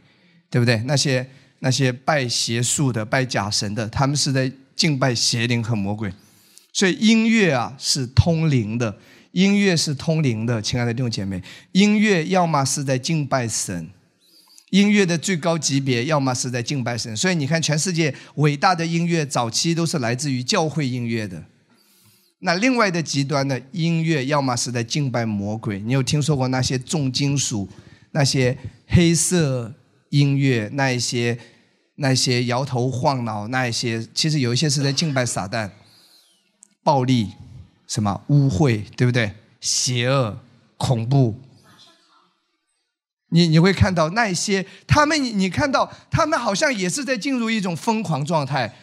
[0.50, 0.78] 对不对？
[0.86, 6.14] 那些那些拜邪术的、拜假神的，他们是在敬拜邪灵和魔鬼。
[6.72, 8.98] 所以音乐啊是通灵的，
[9.34, 13.90] 音乐是通灵的，亲爱的弟兄姐妹，音乐要么是在敬拜神。
[14.72, 21.44] 音乐的最高级别，要么是在敬拜神，所以你看，全世界伟大的音乐早期都是来自于教会音乐的。
[22.40, 25.80] 那另外的极端的音乐，要么是在敬拜魔鬼。
[25.80, 27.68] 你有听说过那些重金属、
[28.12, 28.58] 那些
[28.88, 29.74] 黑色
[30.10, 31.38] 音乐、那一些
[31.96, 35.70] 那些摇头晃脑、那一些，其实有一些是在敬拜撒旦、
[36.82, 37.32] 暴力、
[37.86, 39.34] 什么污秽，对不对？
[39.60, 40.40] 邪恶、
[40.78, 41.36] 恐怖。
[43.34, 48.74] 你你会看到那些他们，你看到他们好像也是在进入一种疯狂状态，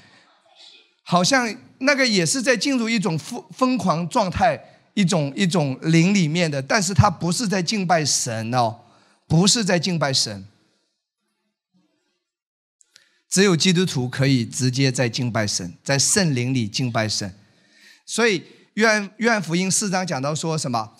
[1.02, 4.58] 好像那个也是在进入一种疯疯狂状态，
[4.94, 8.80] 一种一种灵里面的，但是他不是在敬拜神哦，
[9.26, 10.46] 不是在敬拜神，
[13.28, 17.34] 只有基督徒可以直接在敬拜神，在圣灵里敬拜神，
[18.06, 18.42] 所以
[18.74, 20.94] 愿愿福音四章讲到说什么？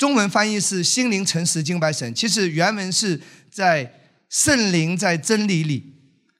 [0.00, 5.92] 中文翻译是“心灵诚实敬拜神”，其实原文是在圣灵在真理里。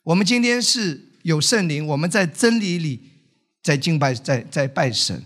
[0.03, 2.99] 我们今天是有圣灵，我们在真理里
[3.63, 5.23] 在敬拜，在在拜神。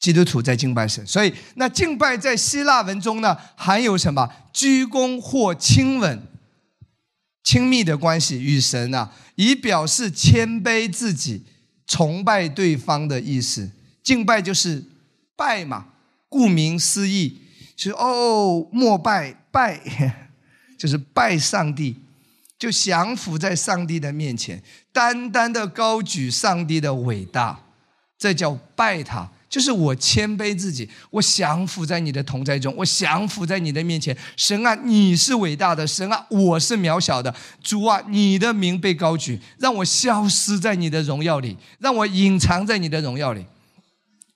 [0.00, 4.28] 基督徒在敬拜神，所以那敬拜在希腊文中呢，含有什么？
[4.52, 6.26] 鞠躬或亲吻，
[7.44, 11.44] 亲密的关系与神啊，以表示谦卑自己、
[11.86, 13.70] 崇拜对方的意思。
[14.02, 14.82] 敬拜就是
[15.36, 15.90] 拜嘛。
[16.34, 17.38] 顾名思义，
[17.76, 19.80] 就是哦，膜拜拜，
[20.76, 21.94] 就是拜上帝，
[22.58, 24.60] 就降服在上帝的面前，
[24.92, 27.60] 单单的高举上帝的伟大，
[28.18, 29.30] 这叫拜他。
[29.48, 34.16] 就是我谦卑自己，我降服在你的同在中，我降服在你的面前。
[34.36, 37.32] 神啊，你是伟大的，神啊，我是渺小的。
[37.62, 43.46] 主啊，你的名被高举，让我消失在你的荣耀里，让我隐藏在你的荣耀里。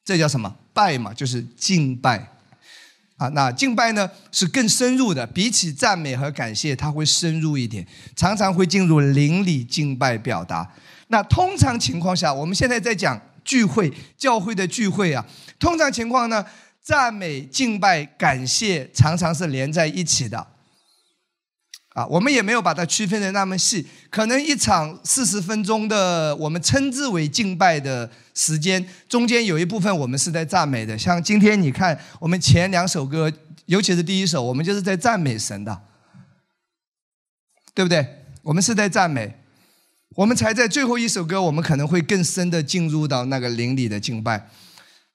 [0.05, 0.55] 这叫什么？
[0.79, 2.24] 拜嘛，就是敬拜
[3.16, 3.26] 啊。
[3.31, 10.70] 那敬拜呢，是更深入的，比起赞美和感谢，它会深入一点，常常会进入邻里敬拜表达。
[11.09, 15.26] 那通常情况下，我们现在在讲聚会，教会的聚会啊，
[15.59, 16.45] 通常情况呢，
[16.81, 20.47] 赞美、敬拜、感谢常常是连在一起的。
[21.99, 30.96] 啊，我们也没有把它区分的那么细，可能一场四十分钟的，我们称之为敬拜的时间，中间有一部分我们是在赞美的。
[30.96, 33.32] 像今天你看，我们前两首歌，
[33.66, 35.76] 尤其是第一首，我们就是在赞美神的，
[37.74, 38.07] 对不对？
[38.42, 39.34] 我们是在赞美，
[40.14, 44.49] 我们才在最后一首歌，我们可能会更深的进入到那个灵里的敬拜，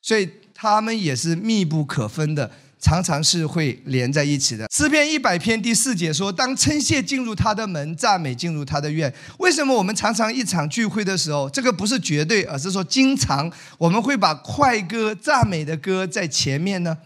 [0.02, 2.52] 所以他们也是密不可分的，
[2.84, 4.68] 常常是会连在一起的。
[4.70, 16.98] 诗篇一百篇第四节说：“当称谢进入他的门，赞美进入他的院。”为什么我们常常一场聚会的时候，这个不是绝对，而是说经常我们会把快歌、赞美的歌在前面呢？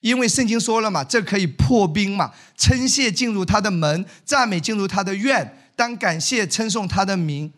[0.00, 5.58] 因为圣经说了嘛，这可以破冰嘛，称谢进入他的门，赞美进入他的院。
[5.76, 7.52] 当感谢称颂他的名，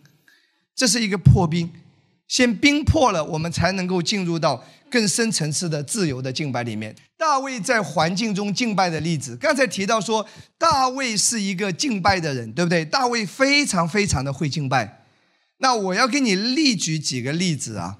[0.74, 1.70] 这是一个破冰，
[2.27, 6.95] 先冰破了，我们才能够进入到更深层次的自由的敬拜里面。
[7.16, 10.27] 大卫在环境中敬拜的例子，刚才提到说，
[10.59, 12.85] 大卫是一个敬拜的人，对不对？
[12.85, 15.05] 大卫非常非常的会敬拜。
[15.59, 17.99] 那我要给你例举几个例子啊，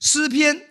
[0.00, 0.62] 诗篇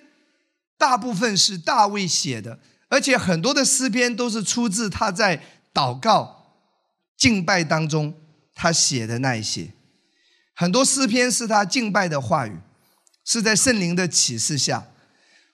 [0.78, 2.60] 大部分是大卫写的，
[2.90, 5.42] 而且很多的诗篇都是出自他在
[5.74, 6.54] 祷告
[7.18, 8.16] 敬拜当中。
[8.58, 9.74] 他写的那一些，
[10.56, 12.58] 很多诗篇是他敬拜的话语，
[13.26, 14.86] 是在圣灵的启示下。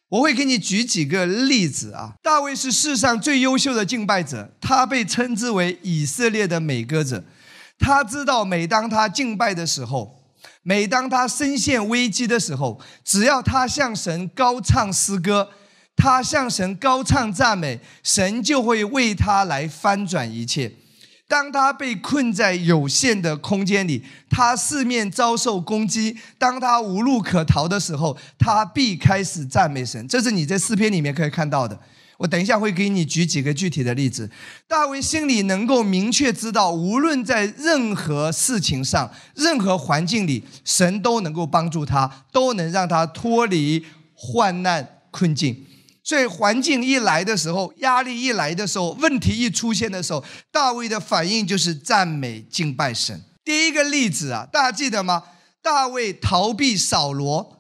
[0.10, 2.16] 我会给你举几个例子啊。
[2.22, 7.24] 大卫是世上最优秀的敬拜者，他被称之为以色列的美歌者。
[7.80, 10.22] 他知道，每当他敬拜的时候，
[10.64, 15.50] 每当他身陷危机的时候，只要他向神高唱诗歌，
[15.96, 20.74] 他向神高唱赞美，神就会为他来翻转一切。
[21.32, 30.06] 当他被困在有限的空间里，他四面遭受攻击，当他无路可逃的时候，他必开始赞美神。
[30.10, 31.80] 这是你在诗篇里面可以看到的。
[32.18, 34.30] 我等一下会给你举几个具体的例子。
[34.68, 45.66] 大卫心里能够明确知道，无论在任何事情上、任何环境里，神都能够帮助他，都能让他脱离患难困境。
[46.04, 53.24] 所以环境一来的时候，压力一来的时候，问题一出现的时候，大卫的反应就是赞美敬拜神。
[53.44, 55.24] 第一个例子啊，大家记得吗？
[55.62, 57.60] 大卫逃避扫罗。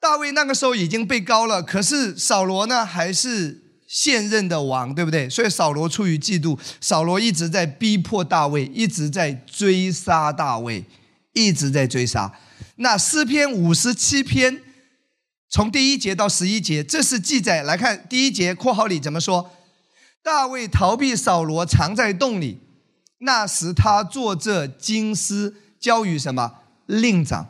[0.00, 5.28] 大卫那个时候已经被高了，可是扫罗呢还是现任的王，对不对？
[5.28, 10.82] 所以扫罗出于嫉妒，扫罗一直在逼迫大卫，一直在追杀大卫，
[11.34, 12.32] 一直在追杀。
[12.76, 14.62] 那诗篇五十七篇。
[15.52, 18.06] 从第一节到十一节，这是记载来看。
[18.08, 19.50] 第一节括号里怎么说？
[20.22, 22.58] 大卫逃避扫罗，藏在洞里。
[23.18, 26.54] 那时他做这经师，交与什么
[26.86, 27.48] 令长？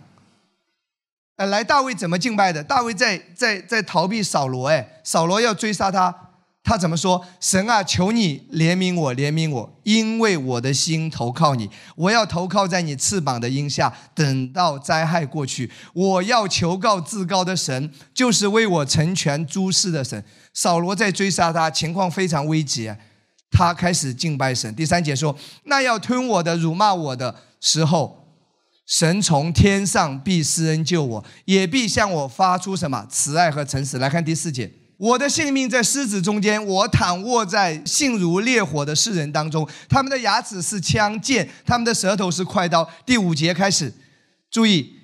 [1.36, 2.64] 呃，来，大卫怎么敬拜的？
[2.64, 6.31] 大卫在在在逃避扫罗，哎，扫罗要追杀他。
[6.64, 7.26] 他怎么说？
[7.40, 11.68] 神啊，求你怜悯我，怜悯我，因为我的心投靠你。
[11.96, 15.68] 我要投靠在你翅膀的荫下，等到灾害过去。
[15.92, 20.24] 我要求告至高的神，就是为我成全诸事的神。
[20.54, 22.94] 扫罗在追杀他，情况非常危急。
[23.50, 24.72] 他开始敬拜神。
[24.76, 28.28] 第三节说：那要吞我的、辱骂我的时候，
[28.86, 33.98] 神从天上必施恩救我，也必向我发出什么慈爱和诚实。
[33.98, 34.72] 来看第四节。
[35.02, 39.68] 我的性命在狮子中间，我躺卧在性如烈火的世人当中。
[39.88, 42.88] 他们的牙齿是枪剑，他们的舌头是快刀。
[43.04, 43.92] 第五节开始，
[44.48, 44.94] 注意，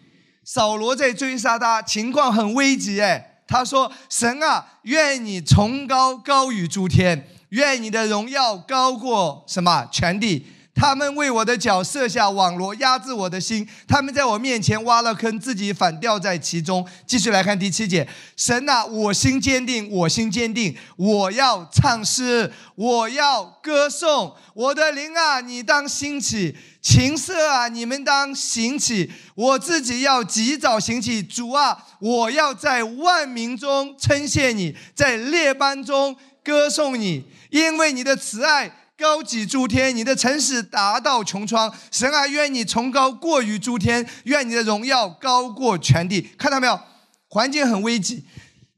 [0.44, 3.02] 扫罗在追杀他，情况很危急。
[3.02, 10.46] 哎，他说：“神啊，愿你崇高高于诸天，愿你的荣耀高过什么全地。”
[10.78, 13.68] 他们为我的脚设下网罗，压制我的心。
[13.88, 16.86] 他们在我面前挖了坑，自己反掉在其中。
[17.04, 18.06] 继续来看第七节：
[18.36, 24.32] 神啊，我心坚定，我心坚定，我要唱诗，我要歌颂。
[24.54, 29.10] 我的灵啊，你当兴起；琴瑟啊，你们当兴起。
[29.34, 31.20] 我自己要及早兴起。
[31.20, 36.14] 主啊，我要在万民中称谢你，在列班中
[36.44, 38.77] 歌颂你，因为你的慈爱。
[38.98, 41.72] 高举诸天，你的城市达到穹苍。
[41.92, 46.20] 神啊，愿你崇高过于诸天，愿你的荣耀高过全地。
[46.36, 46.80] 看到没有？
[47.28, 48.24] 环境很危急。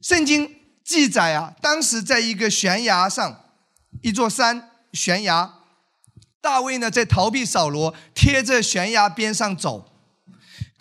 [0.03, 3.45] 圣经记载啊，当时在一个悬崖上，
[4.03, 5.55] 一座山悬崖，
[6.43, 9.90] 大卫呢在逃避扫罗，贴着悬崖边上走。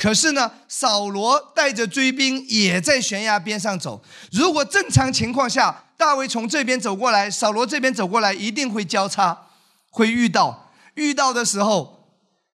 [0.02, 4.02] 可是呢，扫罗带着追兵也在悬崖边上走。
[4.32, 9.48] 如果正常情况下，大卫从这边走过来，扫罗这边走过来，一定会交叉，
[9.92, 10.72] 会遇到。
[10.94, 12.08] 遇到的时候，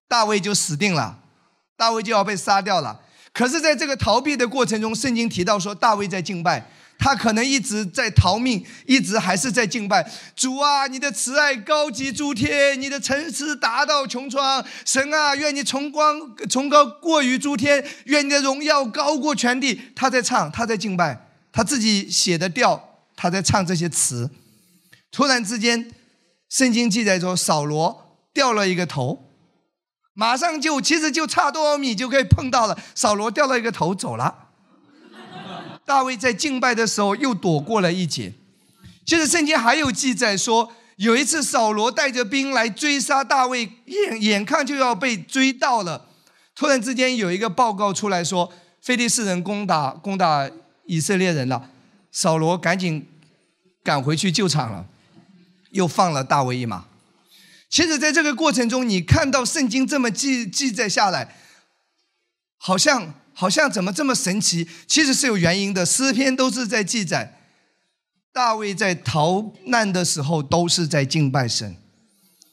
[0.07, 1.19] 大卫就死定了，
[1.77, 3.01] 大卫就要被杀掉了。
[3.31, 6.67] 可是，在这个逃避的过程中，圣经提到说，大卫在敬拜，
[6.97, 10.87] 他可能一直在逃命，一直还是在敬拜主啊！
[10.87, 14.65] 你的慈爱高及诸天，你的诚实达到穹苍。
[14.85, 16.19] 神啊，愿你崇光
[16.49, 19.79] 崇高过于诸天，愿你的荣耀高过全地。
[19.95, 22.91] 他在唱，他在敬拜，他自己写的调。
[23.17, 24.29] 他在唱这些词，
[25.09, 25.89] 突然之间，
[26.49, 29.31] 圣经记载说，扫罗掉了一个头，
[30.13, 32.77] 马上就其实就差多少米就可以碰到了。
[32.93, 34.44] 扫罗掉了一个头走了。
[35.85, 38.33] 大卫在敬拜的时候又躲过了一劫。
[39.05, 46.07] 其实圣经还有记载说，有一次扫罗带着兵来追杀大卫，眼眼看就要被追到了，
[46.55, 50.49] 突然之间有一个报告出来说，菲利士人攻打攻打
[50.85, 51.69] 以色列人了。
[52.11, 53.07] 扫罗赶紧
[53.83, 54.85] 赶回去救场了，
[55.71, 56.85] 又放了大卫一马。
[57.69, 61.35] 其实，在这个过程中，你看到圣经这么记记载下来，
[62.57, 64.67] 好像好像怎么这么神奇？
[64.87, 65.85] 其实是有原因的。
[65.85, 67.37] 诗篇都是在记载，
[68.33, 71.75] 大卫在逃难的时候都是在敬拜神。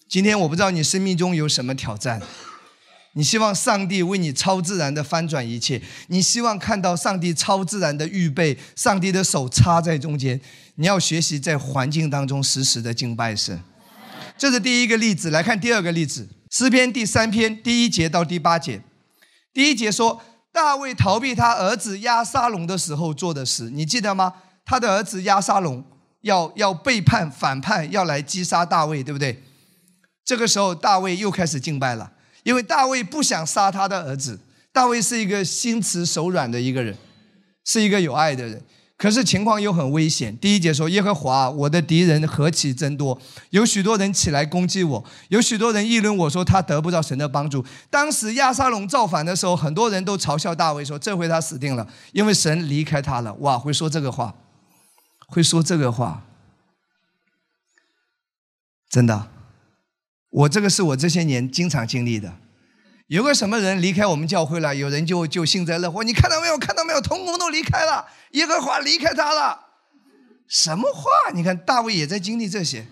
[0.08, 2.20] 今天我不知道你生命中有什么挑战，
[3.14, 10.40] 你希望上帝为你超自然的翻转一切，你希望看到上帝超自然的预备，上帝的手插在中间。
[10.74, 13.62] 你要学习在环境当中实时的敬拜神。
[14.36, 18.82] 这是第一个例子，来看第二个例子，诗篇第三篇第一节到第八节。
[19.54, 20.22] 第一节说
[20.52, 24.34] 大卫逃避他儿子押沙龙的时候做的事，你记得吗？
[24.64, 25.82] 他的儿子押沙龙
[26.20, 29.42] 要要背叛反叛，要来击杀大卫，对不对？
[30.24, 32.12] 这个时候大卫又开始敬拜了，
[32.44, 34.38] 因为大卫不想杀他的儿子。
[34.72, 36.96] 大卫是一个心慈手软的一个人，
[37.64, 38.62] 是一个有爱的人。
[39.02, 40.38] 可是情况又很危险。
[40.38, 54.36] 第一节说：“耶和华，我的敌人何其增多，有许多人起来攻击我，有许多人议论我说他得不到神的帮助。”当时亚沙龙造反的时候，很多人都嘲笑大卫说：“这回他死定了，因为神离开他了。”哇，会说这个话，
[55.26, 56.22] 会说这个话，
[58.88, 59.26] 真的，
[60.30, 62.36] 我这个是我这些年经常经历的。
[63.08, 66.02] 有个什么人离开我们教会了，有人就就幸灾乐祸。
[66.02, 66.56] 你看到没有？
[66.56, 67.00] 看到没有？
[67.00, 69.58] 同工都离开了，耶和华离开他了。
[70.48, 71.30] 什么话？
[71.34, 72.86] 你看大卫也在经历这些。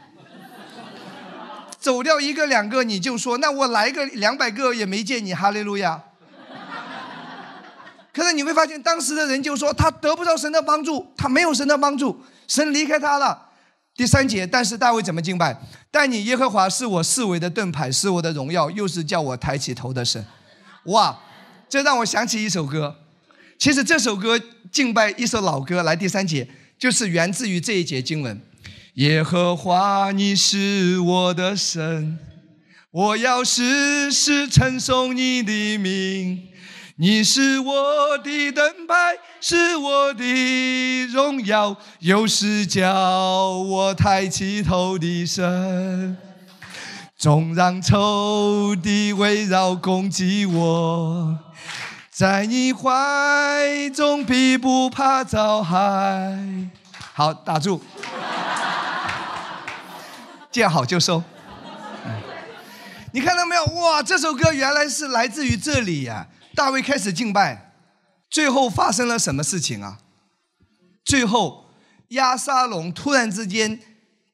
[1.78, 6.02] 走掉一个两个，你就说那我来个两百个也没见你，哈利路亚。
[8.12, 13.49] 可是你会发现，当时的人就说他得不到神的帮助，他没有神的帮助，神离开他了。
[14.00, 15.54] 第三节，但是大卫怎么敬拜？
[15.90, 20.24] 但你耶和华是我视为的盾牌，是我的荣耀，又是叫我抬起头的神。
[20.84, 21.20] 哇，
[21.68, 22.96] 这让我想起一首歌。
[23.58, 24.40] 其实这首歌
[24.72, 26.48] 敬拜一首老歌，来第三节
[26.78, 28.40] 就是源自于这一节经文：
[28.94, 32.18] 耶和华你是我的神，
[32.90, 36.48] 我要时时称颂你的名。
[37.02, 38.94] 你是我的灯牌，
[39.40, 46.14] 是我的荣耀，又是叫我抬起头的神。
[47.16, 51.38] 纵让仇敌围绕攻击我，
[52.10, 56.38] 在你怀中必不怕遭害。
[57.14, 57.80] 好，打住，
[60.52, 61.22] 见好就收。
[63.12, 63.64] 你看到没有？
[63.80, 66.26] 哇，这首歌原来是来自于这里呀。
[66.54, 67.72] 大卫开始敬拜，
[68.28, 69.98] 最后发生了什么事情啊？
[71.04, 71.70] 最后，
[72.08, 73.80] 亚沙龙突然之间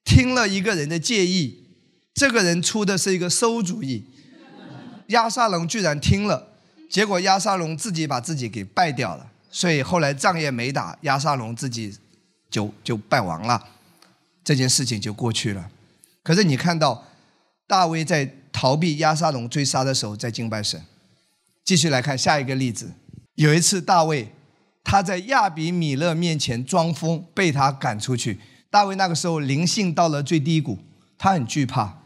[0.04, 1.66] 听了一个人的建议，
[2.14, 4.04] 这个人出的是一个馊主意，
[5.08, 6.48] 亚沙龙居然听了，
[6.90, 11.96] 结果亚沙龙自己把自己给败掉了，所以后来仗也没打，亚沙龙自己
[12.50, 13.68] 就就败亡了，
[14.42, 15.70] 这件事情就过去了。
[16.22, 17.06] 可是你看到
[17.66, 20.82] 大卫在逃避亚沙龙追杀的时候，在敬拜神。
[21.66, 22.92] 继续来看下一个例子。
[23.34, 24.32] 有一次，大卫
[24.84, 28.38] 他在亚比米勒面前装疯，被他赶出去。
[28.70, 30.78] 大卫那个时候灵性到了最低谷，
[31.18, 31.98] 他很惧怕，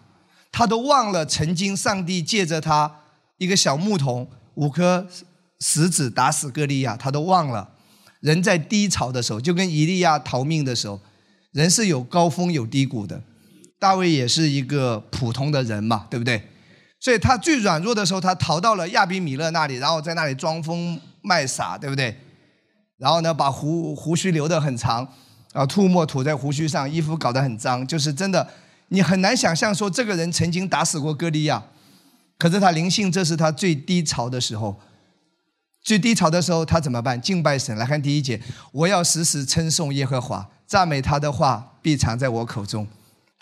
[0.50, 3.02] 他都忘了曾经上帝借着他
[3.36, 5.06] 一个小牧童五颗
[5.60, 7.74] 石子打死歌利亚，他都忘了。
[8.20, 11.00] 人在低潮的时候，就跟以利亚逃命的时候，
[11.52, 13.22] 人是有高峰有低谷的。
[13.78, 16.49] 大卫也是一个普通的人嘛，对不对？
[17.00, 22.14] 所以他最软弱的时候，他逃到了亚比米勒那里，然后在那里装疯卖傻，对不对？
[22.98, 25.08] 然后呢，把胡胡须留得很长，
[25.54, 28.46] 啊吐沫吐在胡须上，衣服搞得很脏，就是真的，
[28.88, 31.62] 你很难想象说这个人曾经打死过歌利亚。
[32.36, 34.78] 可是他灵性，这是他最低潮的时候，
[35.82, 37.18] 最低潮的时候他怎么办？
[37.18, 37.74] 敬拜神。
[37.78, 38.38] 来看第一节，
[38.72, 42.86] 我要时时称颂耶和华，赞美他的话必藏在我口中。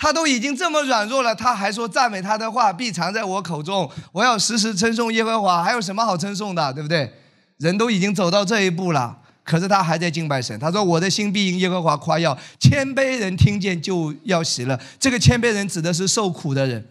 [0.01, 3.91] 他都已经这么软弱了，他还说赞美他的话必藏在我口中。
[4.13, 7.13] 我要时时称颂耶和华，还有什么好称颂的，对不对？
[7.57, 10.57] 人都已经走到这一步了，可是他还在敬拜神。
[10.61, 16.87] 他说：“我的心必因耶和华夸耀，谦卑人听见就要喜乐。”这个谦卑人指的是受苦的人，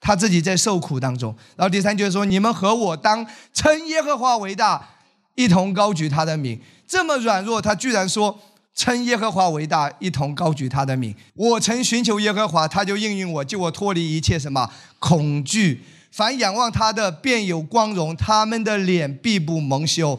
[0.00, 1.34] 他自己在受苦当中。
[1.56, 4.90] 然后第三句说：“你们和我当称耶和华为大，
[5.34, 8.38] 一同高举他的名。”这么软弱，他居然说。
[8.74, 11.14] 称耶和华为大，一同高举他的名。
[11.34, 14.68] 我曾寻求耶和华，他就应允我，救我脱离一切什么
[14.98, 20.18] 恐惧、凡仰望他的，便有光荣，他们的脸必不蒙羞。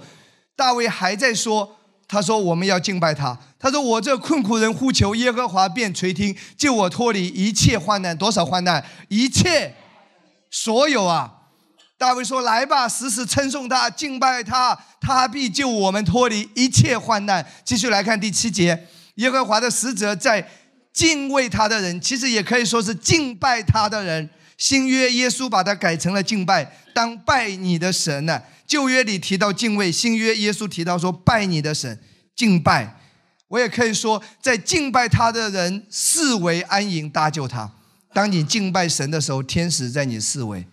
[0.56, 1.76] 大卫还在说，
[2.08, 3.38] 他说我们要敬拜他。
[3.60, 8.18] 他说我这困苦人呼求耶和华，便垂听，救我脱离一切患难。
[8.18, 8.86] 多少患难？
[9.10, 9.76] 一切，
[10.49, 11.35] 所有啊！
[11.98, 20.50] 大卫说：“来吧，时时称颂他，敬拜他，他必救我们脱离一切患难。”继续来看第七节，耶和华的使者在
[20.91, 24.30] 敬畏他的人，其实也可以说是敬拜他的人。
[24.58, 28.41] 新约耶稣把它改成了敬拜，当拜你的神呢。
[28.66, 32.00] 旧约里提到敬畏，新约耶稣提到说拜你的神，
[32.36, 32.98] 敬拜。
[33.48, 37.72] 我也可以说，在敬拜他的人视为安营搭救他。
[38.14, 40.66] 当你敬拜神的时候，天使在你视为。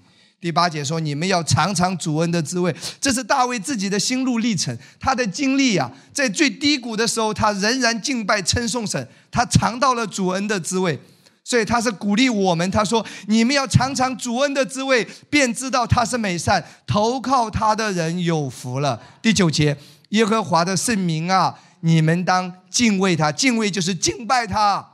[0.43, 10.99] 第八节说：“你们要尝尝主恩的滋味。”这是大卫自己的心路历程，他的经历啊，在最低谷的时候，他仍然敬拜称颂神，他尝到了主恩的滋味。
[11.45, 19.77] 所以他是鼓励我们，他说：“你们要尝尝主恩的滋味，便知道他是美善，投靠他的人有福了。”第九节，
[20.09, 24.85] 耶和华的圣名啊，你们当敬畏他，敬畏就是敬拜他，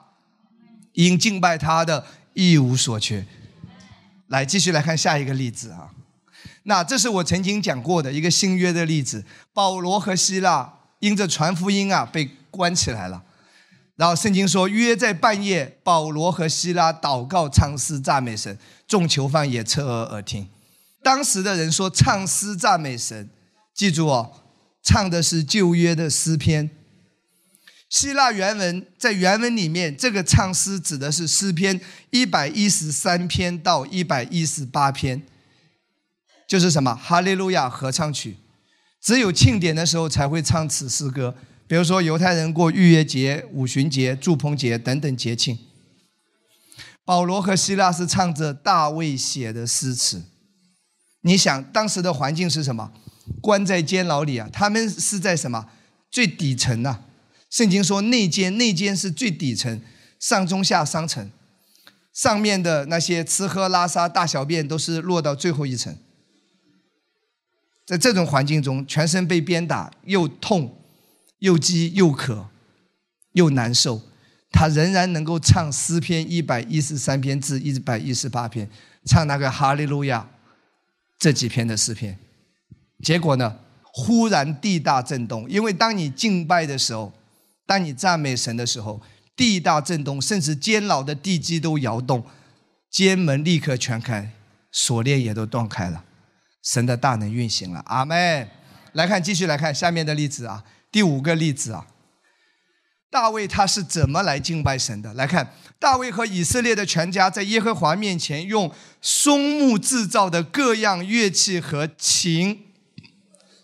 [0.93, 3.25] 因敬拜他的一无所缺。
[4.29, 5.91] 来，继续来看下一个例子啊。
[6.65, 13.23] 那这是我曾经讲过的一个新约的例子，保罗和希腊因着传福音啊，被关起来了。
[13.97, 18.57] 然后圣经说，约在半夜，保罗和希腊祷告唱诗赞美神，
[18.87, 20.49] 众囚犯也侧耳耳听。
[21.03, 23.29] 当时的人说唱诗赞美神，
[23.75, 24.33] 记住哦，
[24.83, 26.71] 唱的是旧约的诗篇。
[27.89, 31.81] 希腊原文在原文里面，这个唱诗指的是诗篇
[32.11, 35.23] 一百一十三篇到一百一十八篇，
[36.47, 38.37] 就是什么哈利路亚合唱曲，
[39.01, 41.35] 只有庆典的时候才会唱此诗歌。
[41.67, 45.59] 比如说，犹太人过逾越节、五旬节、祝棚节等等节庆，
[47.05, 50.23] 保罗和希腊是唱着大卫写的诗词。
[51.23, 52.93] 你想，当时的环境是什么？
[53.43, 55.67] 关在监牢里啊，他们是在什么
[56.11, 57.05] 最底层呢？
[57.51, 59.81] 圣经说内奸，内奸是最底层，
[60.19, 61.31] 上中下三层，
[62.13, 65.97] 上面的那些吃喝拉撒大小便都是落到最后一层。
[67.87, 70.75] 在这种环境中，全身被鞭打，又痛。
[71.41, 72.49] 又饥又渴，
[73.35, 74.03] 又难受，
[74.51, 78.69] 他仍然能够唱诗篇一百一十三篇至一百一十八篇，
[79.05, 80.29] 唱那个哈利路亚
[81.17, 82.19] 这几篇的诗篇。
[83.05, 87.13] 结果呢，忽然地大震动，因为当你敬拜的时候，
[87.69, 88.99] 当你赞美神的时候，
[89.37, 92.25] 地大震动，甚至监牢的地基都摇动，
[92.91, 94.33] 监门立刻全开，
[94.73, 96.03] 锁链也都断开了，
[96.63, 97.83] 神的大能运行了。
[97.85, 98.49] 阿门。
[98.95, 100.65] 来看，继续来看下面的例子啊。
[100.91, 101.87] 第五个例子啊，
[103.11, 105.13] 大卫他是怎么来敬拜神的？
[105.13, 112.65] 来看，大卫和以色列的全家在耶和华面前用松木制造的各样乐器和琴、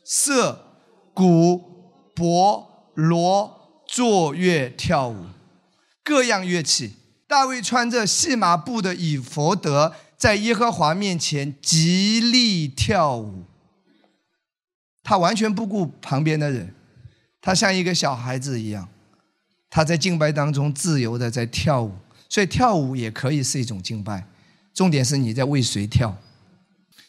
[0.05, 0.77] 瑟、
[1.15, 3.54] 鼓、钹、锣
[3.95, 5.27] 坐乐跳舞，
[6.03, 6.95] 各样乐器。
[7.29, 13.45] 大卫穿着细麻布的以佛德，在耶和华面前极力跳舞，
[15.05, 16.75] 他完全不顾旁边的人。
[17.41, 18.89] 他像一个小孩子一样，
[19.71, 21.93] 他在敬拜当中自由的在跳舞，
[22.29, 24.27] 所以跳舞也可以是一种敬拜。
[24.75, 26.21] 重点是你在为谁跳。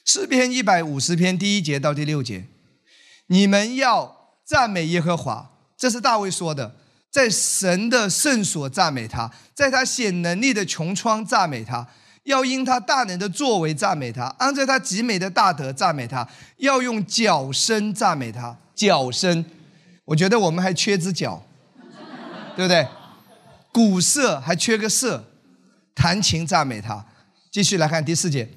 [0.06, 2.46] 诗篇一百五十篇第一节到第六节，
[3.26, 5.55] 你们要赞美耶和华，
[5.86, 6.76] 这是大卫说的，
[7.12, 11.88] 在神的圣所赞美他，在他显能力的穹窗赞美他，
[12.24, 16.28] 要因他大能的作为赞美他，按照他极美的大德赞美他，
[16.58, 19.46] 要用脚声赞美他，脚声。
[20.06, 21.46] 我觉得我们还缺只脚，
[22.56, 22.88] 对不对？
[23.72, 25.24] 鼓瑟还缺个瑟，
[25.94, 27.06] 弹琴赞美他。
[27.52, 28.50] 继续来看第四节，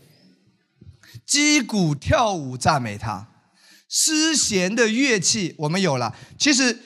[1.26, 3.26] 击鼓跳舞赞美他。
[3.90, 6.78] 诗弦的乐器我们有了，其实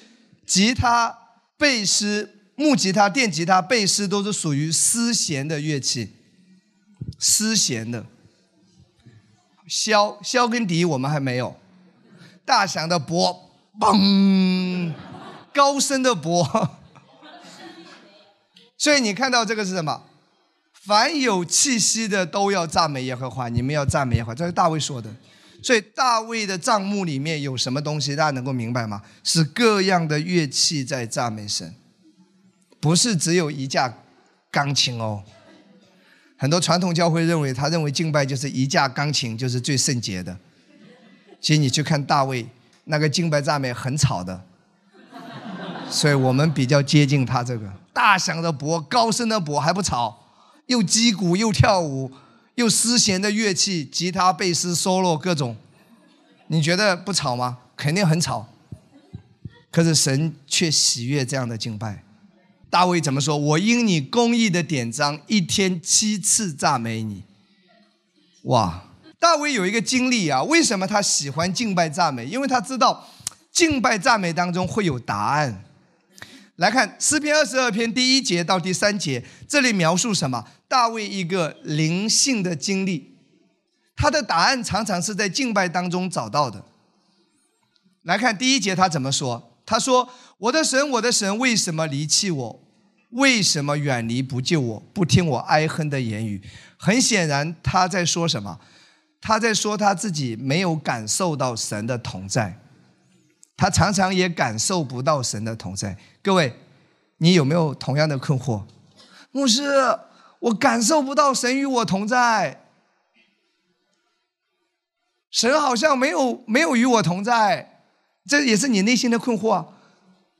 [0.46, 1.18] 吉他、
[1.56, 6.16] 贝斯、木吉他、电吉他、贝斯都是属于丝弦的乐器。
[7.18, 8.06] 丝弦的，
[9.68, 11.56] 箫、箫跟笛我们还没有，
[12.44, 13.36] 大响的钹。
[13.80, 14.92] 嘣，
[15.54, 16.68] 高声的钹，
[18.76, 20.02] 所以你看到这个是什么？
[20.74, 25.08] 凡有气息的都要赞美耶和华，你们要赞美耶和华，这是大卫说的。
[25.62, 28.16] 所以大卫的帐幕里面有什么东西？
[28.16, 29.02] 大家能够明白吗？
[29.22, 31.74] 是各样的乐器在赞美神，
[32.80, 33.94] 不是只有一架
[34.50, 35.22] 钢琴哦。
[36.36, 40.36] 很多传统教会认为，他认为敬拜就是一架钢琴就是最圣洁的。
[41.40, 42.46] 其实你去看大卫。
[42.84, 44.42] 那个敬拜赞美很吵的，
[45.88, 50.26] 所以我们比较接近他这个大响的钹，高声的钹还不吵，
[50.66, 52.10] 又击鼓又跳舞，
[52.54, 55.56] 又丝弦的乐器，吉他、贝斯、solo 各种，
[56.48, 57.58] 你觉得不吵吗？
[57.76, 58.48] 肯定很吵。
[59.70, 62.04] 可是神却喜悦这样的敬拜。
[62.68, 63.36] 大卫怎么说？
[63.36, 67.22] 我因你公义的典章，一天七次赞美你。
[68.42, 68.84] 哇！
[69.18, 72.26] 大卫有一个经历啊，为什么他喜欢敬拜赞美？
[72.26, 73.06] 因为他知道
[73.50, 75.64] 敬拜赞美当中会有答案。
[76.62, 80.46] 来看诗篇二十二篇第一节到第三节，这里描述什么？
[80.68, 83.16] 大卫一个灵性的经历，
[83.96, 86.64] 他的答案常常是在敬拜当中找到的。
[88.02, 89.58] 来看第一节，他怎么说？
[89.66, 90.08] 他说
[90.38, 92.64] ：“我的神，我的神，为什么离弃我？
[93.10, 94.80] 为什么远离不救我？
[94.94, 96.40] 不听我哀恨的言语？”
[96.78, 98.60] 很显然，他在说什么？
[99.20, 102.61] 他在说他自己没有感受到神的同在，
[103.56, 105.96] 他常常也感受不到神的同在。
[106.22, 106.54] 各位，
[107.18, 108.64] 你有没有同样的困惑？
[109.30, 109.62] 牧师，
[110.40, 112.64] 我感受不到神与我同在，
[115.30, 117.82] 神好像没有没有与我同在，
[118.26, 119.66] 这也是你内心的困惑。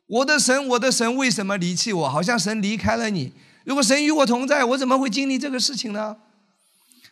[0.06, 2.08] 我的神，我的神，为什么离弃我？
[2.08, 3.32] 好像神离开了你。
[3.64, 6.16] 如果神与我同在，我怎么会经历这个事情呢？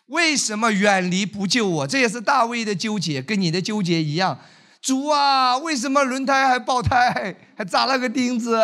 [0.07, 1.87] 为什么远离不救我？
[1.87, 4.39] 这也是大卫的纠结，跟你的纠结一样。
[4.81, 8.59] 主啊，为什么轮胎还爆胎，还扎了个钉子？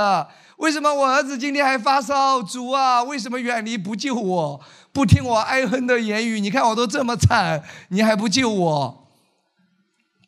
[0.57, 2.43] 为什么我儿子今天还发烧？
[2.43, 4.61] 主啊，为什么远离不救我？
[4.93, 6.41] 不听我哀恨的言语？
[6.41, 9.09] 你看我都这么惨，你还不救我？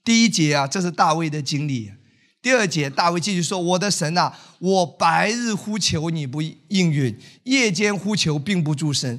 [0.05, 1.93] 第一节啊，这是大卫的经历。
[2.43, 9.19] 第二节，大卫继续说：“我的神啊，我白日呼求你不应允，夜间呼求并不助声。”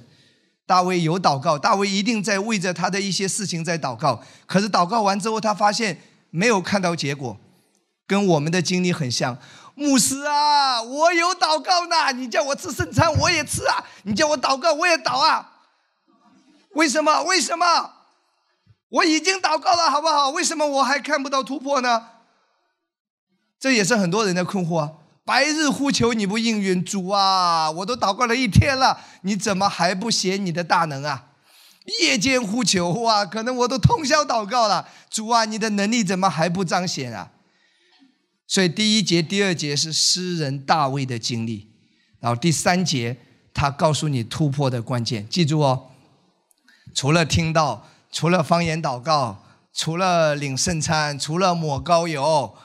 [0.66, 4.22] 大卫有祷告，大卫一定在为着他的一些事情在祷告。
[4.46, 6.00] 可是祷告完之后，他发现
[6.30, 7.38] 没有看到结果，
[8.08, 9.38] 跟我们的经历很像。
[9.76, 15.54] 牧师啊，我有祷告呢，你叫我吃圣餐我也吃啊，你叫我祷告我也祷啊。
[16.72, 17.24] 为什么？
[17.24, 17.94] 为什么？
[18.90, 20.30] 我已经祷告了，好不好？
[20.32, 22.08] 为什么我还看不到突破呢？
[23.60, 24.92] 这也是很多人的困惑啊。
[25.24, 31.29] 白日呼求你不应允，主啊，我都祷告了一天了，你怎么还不显你的大能啊？
[32.02, 37.32] 夜间呼求哇，可能我都通宵祷告了，主啊，你的能力怎么还不彰显啊？
[38.48, 41.72] 所以第一节、第二节是诗人大卫的经历，
[42.20, 43.18] 然后第三节
[43.54, 45.90] 他告诉你突破的关键，记住哦，
[46.94, 52.56] 除了听到，除了方言祷告，除了领圣餐，除了抹膏油，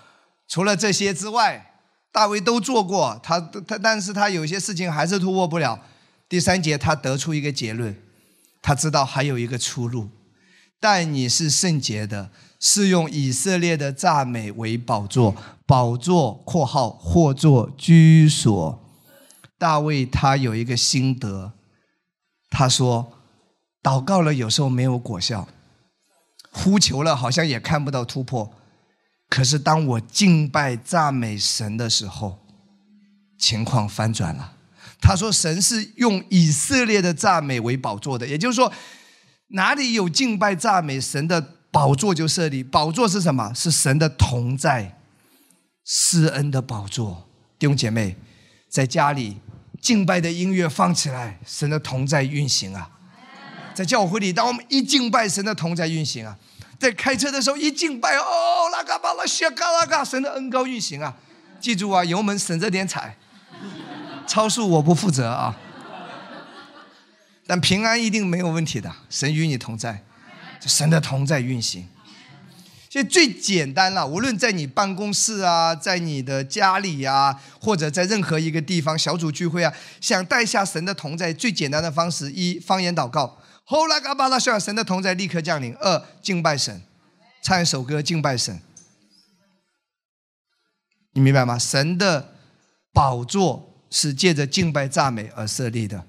[0.49, 1.71] 除了这些之外。
[2.15, 5.77] 大卫都做过，他他，但是他有些事情还是突破不了。
[6.29, 7.93] 第三节，他得出一个结论，
[8.65, 10.09] 他知道还有一个出路。
[10.81, 15.37] 但你是圣洁的，是用以色列的赞美为宝座，
[15.67, 18.81] 宝座（括号或作居所）。
[19.59, 21.53] 大卫他有一个心得，
[22.49, 23.13] 他说：
[23.83, 25.47] 祷告了有时候没有果效，
[26.51, 28.51] 呼求了好像也看不到突破。
[29.29, 32.39] 可是当我敬拜赞美神的时候，
[33.39, 34.54] 情况翻转了。
[35.07, 38.73] 他说：“神是用以色列的赞美为宝座的，也就是说，
[39.49, 42.63] 哪里有敬拜赞美神的宝座就设立。
[42.63, 43.53] 宝座是什么？
[43.55, 44.99] 是神的同在，
[45.85, 47.29] 施恩的宝座。
[47.59, 48.17] 弟兄姐妹，
[48.71, 49.37] 在家里
[49.79, 52.91] 敬拜的音乐放起来，神的同在运行啊。
[53.75, 56.39] 在教会里，当我们一敬拜，神的同在运行啊。”
[56.81, 61.15] 在开车的时候一敬拜哦，拉嘎巴拉西嘎拉嘎，神的恩高运行啊！
[61.61, 63.17] 记住啊，油门省着点踩，
[64.27, 65.57] 超速我不负责啊。
[67.47, 70.03] 但平安一定没有问题的，神与你同在，
[70.61, 71.89] 神的同在运行。
[72.89, 83.39] 所以最简单了，无论在你办公室啊，在你的家里呀，或者在任何一个地方小组聚会啊，想带下神的同在，最简单的方式一方言祷告。
[83.65, 85.75] 后来，嘎巴拉需神的同在立刻降临。
[85.81, 86.83] 二，敬拜神，
[87.43, 88.61] 唱一首歌敬拜神。
[91.15, 91.59] 你明白吗？
[91.59, 92.35] 神的
[92.93, 96.05] 宝座是借着敬拜赞美而设立的，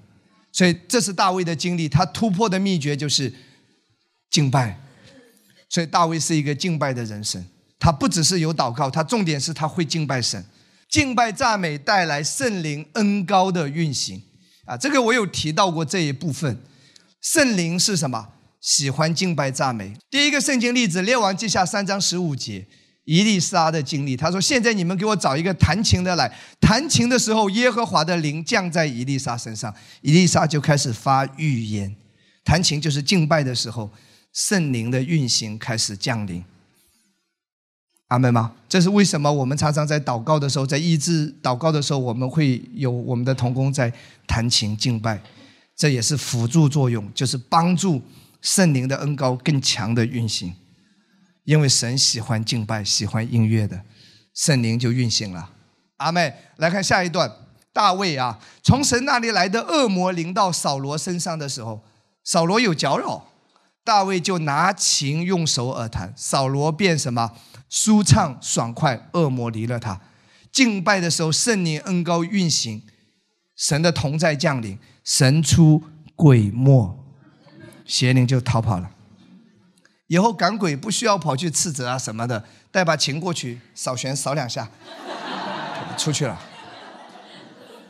[0.50, 1.88] 所以这是大卫的经历。
[1.88, 3.32] 他突破的秘诀就是
[4.28, 4.80] 敬拜。
[5.68, 7.44] 所以大卫是一个敬拜的人生。
[7.78, 10.44] 他不只是有祷告，他重点是他会敬拜神。
[10.88, 14.20] 敬拜赞美带来圣灵恩高的运行
[14.64, 14.76] 啊！
[14.76, 16.58] 这个我有提到过这一部分。
[17.20, 18.32] 圣灵是什么？
[18.60, 19.94] 喜欢敬拜赞美。
[20.10, 22.66] 第一个圣经例子，《列王记下》三章十五节，
[23.06, 24.16] 伊丽莎的经历。
[24.16, 26.30] 他说：“现在你们给我找一个弹琴的来。”
[26.60, 31.96] 弹琴的时候，耶和华的灵降在伊丽莎身上，伊丽莎就开始发预言。
[32.44, 33.90] 弹琴就是敬拜的时候，
[34.32, 36.44] 圣灵的运行开始降临。
[38.08, 38.52] 阿门吗？
[38.68, 39.32] 这是为什么？
[39.32, 43.92] 我们常常在祷告的时候，在医治祷告的时候，我们会有我们的童工在
[44.26, 45.20] 弹琴敬拜。
[45.74, 48.00] 这也是辅助作用，就是帮助
[48.40, 50.54] 圣灵的恩高更强的运行。
[51.46, 53.80] 因为神喜欢敬拜，喜欢音乐的，
[54.34, 55.50] 圣灵就运行了。
[55.98, 57.30] 阿妹，来看下一段，
[57.72, 61.84] 大卫啊，从神那里来的恶魔临到扫罗身上的时候，
[62.24, 63.28] 扫罗有搅扰，
[63.84, 67.32] 大卫就拿琴用手耳弹，扫罗变什么？
[67.70, 70.00] 舒畅爽快，恶魔离了他。
[70.50, 72.82] 敬拜的时候，圣灵恩高运行，
[73.54, 75.84] 神的同在降临，神出
[76.16, 76.98] 鬼没，
[77.84, 78.90] 邪灵就逃跑了。
[80.08, 84.68] 以后赶鬼不需要跑去斥责啊什么的，带把琴过去，扫弦扫两下，
[85.98, 86.38] 出去了。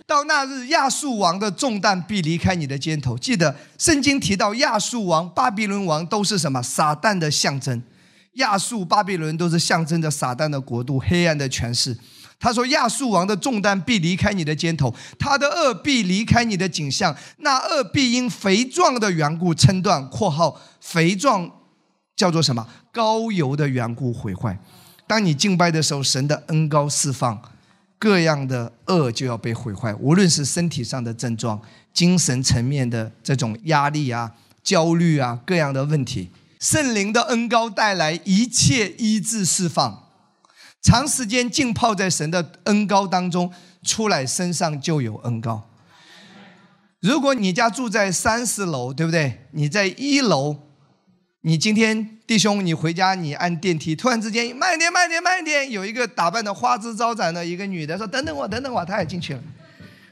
[0.07, 3.19] 到那日，亚述王的重担必离开你的肩头。
[3.19, 6.62] 记得圣经提到亚述王、巴比伦王都是什么？
[6.62, 7.83] 撒旦的象征。
[8.35, 11.97] 亚述、巴比伦都是象征着撒旦的国度、黑暗的权势。
[12.39, 17.17] 他说：“亚述王的重担必离开你的肩头，他的恶必离开你的景象。
[17.39, 21.51] 那恶必因肥壮的缘故撑断（括号肥壮
[22.17, 22.67] 叫做什么？
[22.91, 24.59] 高油的缘故毁坏）。
[25.07, 27.41] 当你敬拜的时候，神的恩高释放，
[27.99, 31.61] 各样的恶就要被毁坏，无论是身体上的症状、
[31.93, 34.33] 精神层面的这种压力啊、
[34.64, 36.31] 焦虑啊，各样的问题。
[36.59, 40.03] 圣灵的恩高带来一切医治释放。”
[40.83, 43.53] 长时间浸泡在神的恩高当中，
[43.83, 45.69] 出来身上就有恩高。
[47.01, 49.47] 如果你家住在三十楼，对不对？
[49.51, 50.66] 你在一楼，
[51.47, 59.40] 你今天弟兄，你回家你按电梯，突然之间慢点慢点慢点，有一个打扮的花枝招展的一个女的说：“等等我，等等我。”她也进去了，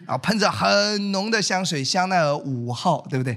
[0.07, 3.37] 啊喷着很浓的香水，香奈儿五号，对不对？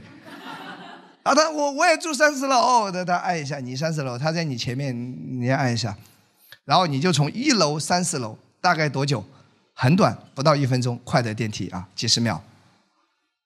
[1.24, 5.98] 啊，他我我也住三十楼，哦，他他按一下，你三十楼，他在你前面，你也按一下。
[6.66, 9.26] 然后你就从一楼、三十楼，大概多久？
[9.74, 12.44] 很短，不到一分钟，快的电梯啊，几十秒。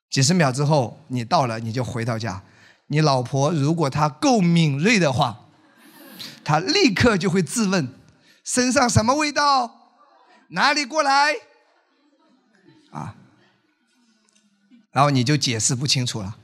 [0.10, 2.43] 几十秒之后，你到了，你就回到家。
[2.92, 5.46] 你老婆如果她够敏锐的话，
[6.44, 7.88] 她立刻就会质问：
[8.44, 9.96] 身上什么味道？
[10.50, 11.36] 哪里过来？
[12.92, 13.16] 啊，
[14.92, 16.38] 然后你就解释不清楚了。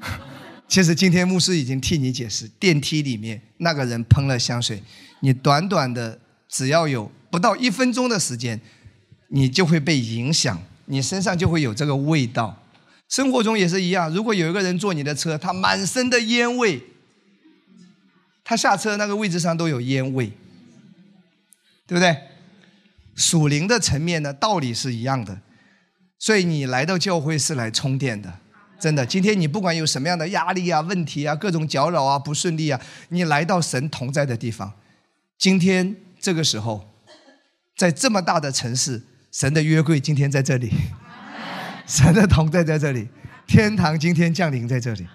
[0.68, 4.82] 其实今天牧师已经替你解释，电梯里面那个人喷了香水。
[5.20, 8.60] 你短短的只要有不到一分钟的时间，
[9.28, 12.62] 你就会被影响，你身上就会有这个味道。
[13.08, 16.82] 生活中也是一样，如果有一个人坐你的车，他满身的烟味，
[18.42, 20.32] 他下车那个位置上都有烟味，
[21.86, 22.16] 对不对？
[23.14, 25.40] 属灵的层面呢，道理是一样的。
[26.18, 28.40] 所以你来到教会是来充电的，
[28.80, 29.06] 真的。
[29.06, 32.80] 今天你不管有什么样的压力啊、问题啊、各种搅扰啊、不顺利啊，
[33.10, 34.72] 你来到神同在的地方。
[35.38, 36.88] 今天这个时候，
[37.76, 40.72] 在这么大的城市，神的约柜今天在这里，
[41.86, 43.08] 神的同在在这里，
[43.46, 45.06] 天堂今天降临在这里。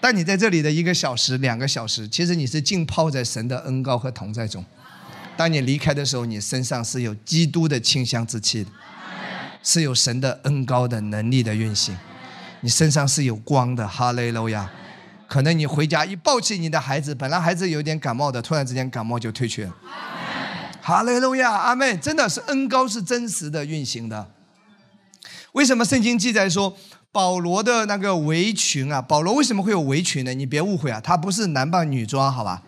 [0.00, 4.64] 但你在这里的一个小时、两个小时，其实你是浸泡在神的恩高和同在中。
[5.36, 8.70] 当你离开的时候，你身上是有基督的清香之气的，
[9.62, 11.96] 是有神的恩高的能力的运行，
[12.62, 13.86] 你身上是有光的。
[13.86, 14.68] 哈利路亚。
[15.28, 19.74] 可能你回家一抱起你的孩子，本来孩子有点感冒的，突然之间感冒就退去了。
[20.82, 24.30] 哈利路亚，阿妹，真的是恩高是真实的运行的。
[25.52, 26.76] 为什么圣经记载说
[27.10, 29.00] 保罗的那个围裙啊？
[29.00, 30.32] 保罗为什么会有围裙呢？
[30.34, 32.62] 你别误会啊，他不是男扮女装，好吧？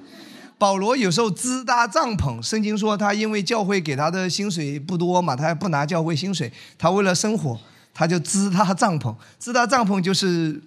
[0.57, 7.59] 保罗有时候支搭帐篷，圣经说他因为教会给他的薪水不多嘛，他不拿教会薪水，他为了生活，
[7.93, 10.63] 他就支搭帐篷，支搭帐篷就是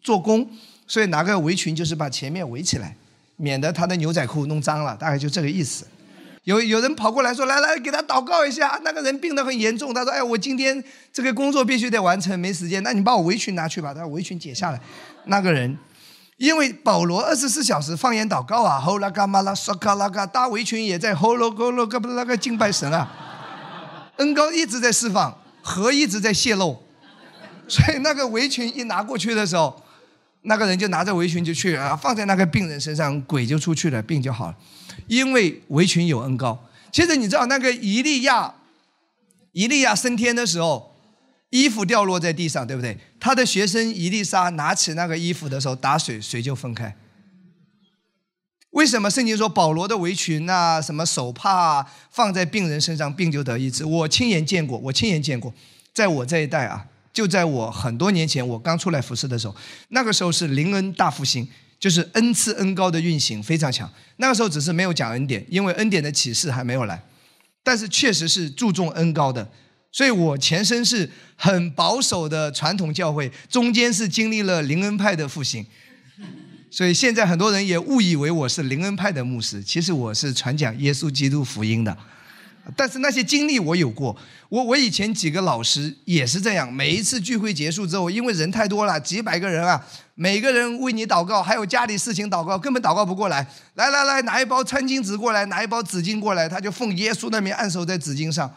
[0.00, 0.48] 做工。
[0.86, 2.94] 所以拿个围裙就是把前面围起来，
[3.36, 5.86] 免得他的牛仔裤弄脏了，大概就这个意思。
[6.44, 10.82] 有有人跑过来说：“来来，给他祷告一下。”那个人病得很严重，他说：“哎，我今天
[11.12, 12.82] 这个工作必须得完成，没时间。
[12.82, 14.80] 那你把我围裙拿去吧，他围裙解下来。”
[15.26, 15.78] 那个人，
[16.36, 26.82] 因为保罗二十四小时放言祷告啊，吼啦嘎嘛啦嗦卡啦嘎，大围裙也在吼喽咕喽嘎不那个敬拜神啊，恩高一直在释放，河一直在泄露，
[27.68, 29.80] 所以那个围裙一拿过去的时候。
[30.44, 34.54] 那个人就拿着围裙就去啊，放在那个病人身上，鬼就出去了，病就好了。
[35.06, 36.68] 因为围裙有恩高。
[36.90, 38.54] 其实你知道那个伊利亚，
[39.52, 40.94] 伊利亚升天的时候，
[41.50, 42.98] 衣服掉落在地上，对不对？
[43.18, 46.96] 他的学生伊丽莎拿起那个衣服的时候，打水，水就分开。
[48.70, 53.84] 为什么圣经说保罗的围裙啊，什么手帕，放在病人身上，病就得医治？
[53.84, 55.52] 我亲眼见过，我亲眼见过，
[55.92, 56.86] 在我这一代啊。
[57.12, 59.54] 就在我很多年前，我刚出来服侍的时候，
[59.88, 61.46] 那个时候是灵恩大复兴，
[61.82, 63.92] 就是恩赐恩高的运行非常强。
[64.18, 67.02] 那个时候只是没有讲恩典，因为恩典的启示还没有来，
[67.64, 69.50] 但是确实是注重恩高的。
[69.90, 75.66] 所以我前身是很保守的传统教会，中间是经历了灵恩派的复兴，
[76.70, 81.98] 所以现在很多人也误以为我是灵恩派的牧师，其实我是传讲耶稣基督福音的。
[82.76, 84.16] 但是那些经历我有过，
[84.48, 89.84] 我我以前几个老师也是这样，每一次聚会结束之后，因为人太多了，几百个人啊，
[90.14, 93.46] 每个人为你祷告，还有家里事情祷告，根本祷告不过来。
[93.74, 98.52] 来来来，拿一包餐巾纸过来，拿一包纸巾过来，他就奉耶稣那边按手在纸巾上，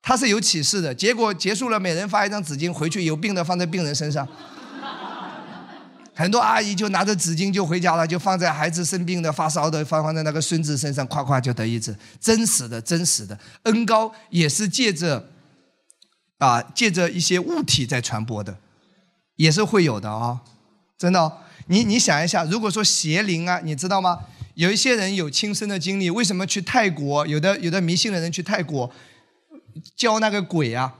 [0.00, 0.94] 他是有启示的。
[0.94, 4.26] 结果结束了，每人发一张纸巾，回去有病的放在病人身上。
[6.14, 11.94] 很多阿姨就拿着纸巾就回家了，就放在孩子生病的、发烧的，放放在那个孙子身上，夸夸就得医治。
[12.20, 15.28] 真实的，真实的，恩高也是借着
[16.38, 18.56] 啊，借着一些物体在传播的，
[19.36, 20.40] 也是会有的啊，
[20.98, 21.32] 真的。
[21.68, 24.18] 你你想一下，如果说邪灵啊，你知道吗？
[24.54, 27.26] 有一些人有亲身的经历，为什么去泰国？
[27.26, 28.90] 有的有的迷信的人去泰国
[29.94, 30.94] 教那个鬼啊。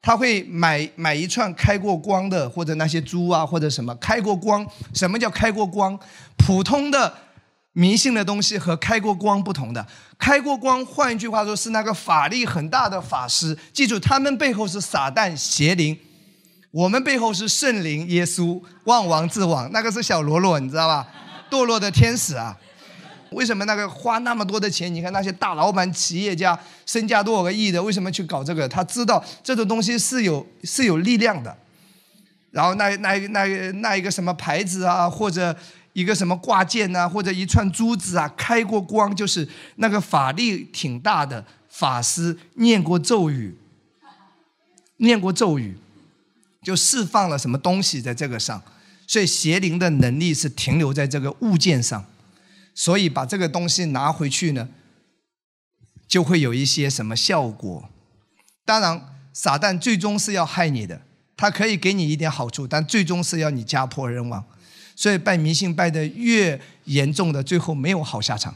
[0.00, 4.66] 他会买买一串开过光的，或者那些猪啊，或者什么开过光。
[4.94, 5.98] 什么叫开过光？
[6.36, 7.12] 普通的
[7.72, 9.86] 迷信的东西和开过光不同的。
[10.18, 13.56] 开过光，换一句话说，是那个法力很大的法师。
[13.72, 15.98] 记住，他们背后是撒旦邪灵，
[16.70, 19.70] 我们背后是圣灵耶稣，万王之王。
[19.72, 21.06] 那个是小罗罗，你知道吧？
[21.50, 22.56] 堕落的天使啊。
[23.30, 24.92] 为什么那个花那么多的钱？
[24.94, 28.68] 你看那些大老板、企业家，身价多少个亿的，为什么去搞这个？
[28.68, 31.54] 他知道这种东西是有是有力量的。
[32.50, 35.54] 然后那那那那一个什么牌子啊，或者
[35.92, 39.46] 一个什么挂件啊，或者一串珠子啊，开过光，就是
[39.76, 43.58] 那个法力挺大的法师念过咒语，
[44.96, 45.76] 念过咒语，
[46.68, 48.62] 就释放了什么东西在这个上，
[49.06, 52.04] 所以邪灵的能力是停留在这个物件上。
[52.74, 54.68] 所以把这个东西拿回去呢，
[56.06, 57.88] 就会有一些什么效果？
[58.66, 59.02] 当然，
[59.32, 61.00] 撒旦最终是要害你的，
[61.38, 64.44] 他可以给你一点好处，但最终是要你家破人亡。
[64.94, 68.54] 所以拜迷信拜的越严重的，最后没有好下场。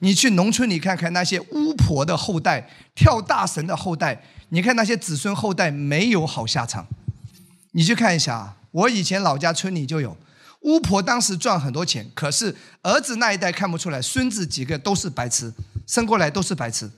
[0.00, 6.86] 你去农村里看看那些巫婆的后代、跳大神的后代，你看那些子孙后代没有好下场。
[7.76, 10.16] 你去看一下啊，我以前老家村里就有。
[10.60, 15.52] 巫婆当时赚很多钱，可是儿子那一代看不出来，孙子几个都是白痴，
[15.86, 16.90] 生过来都是白痴。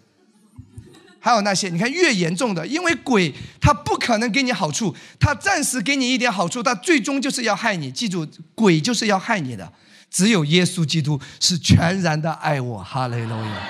[1.19, 7.91] 还有那些，你看越严重的，因为鬼他不可能给你好处，他暂时给你一点好处，他最终就是要害你。
[7.91, 8.25] 记住，
[8.55, 9.73] 鬼就是要害你的。
[10.09, 13.69] 只有耶稣基督是全然的爱我，哈利路亚，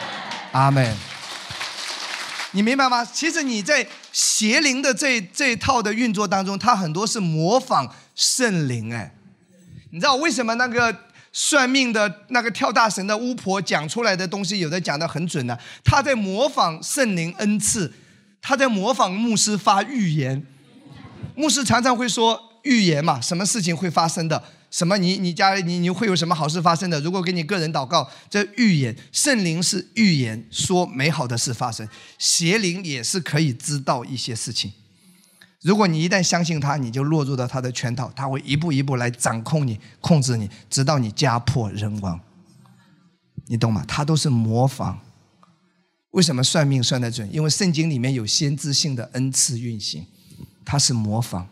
[0.53, 0.95] 阿门。
[2.57, 3.05] 你明白吗？
[3.05, 9.15] 其实你在邪灵的这这套的运作当中，他很多是模仿圣灵，哎。
[9.91, 11.03] 你知道为什么那个
[11.35, 15.59] 算命的那个跳大神的巫婆讲出来的东西，有的讲的很准呢？
[15.85, 17.93] 他在模仿圣灵恩赐，
[18.41, 20.43] 他在模仿牧师发预言。
[21.35, 24.43] 牧师常常会说预言嘛，什么事情会发生的？
[24.71, 27.01] 什么你你家你你会有什么好事发生的？
[27.01, 31.89] 如果给你个人祷告，这预言，圣灵是预言，说美好的事发生，
[32.19, 34.73] 邪灵也是可以知道一些事情。
[35.63, 42.21] 如果你一旦相信他，你就落入到他的圈套，他会一步一步来掌控你、控制你，直到你家破人亡。
[43.47, 43.85] 你懂吗？
[43.87, 45.01] 他都是模仿。
[46.11, 47.29] 为什么算命算得准？
[47.33, 50.07] 因为圣经里面有先知性的恩赐运行，
[50.65, 51.49] 他是模仿。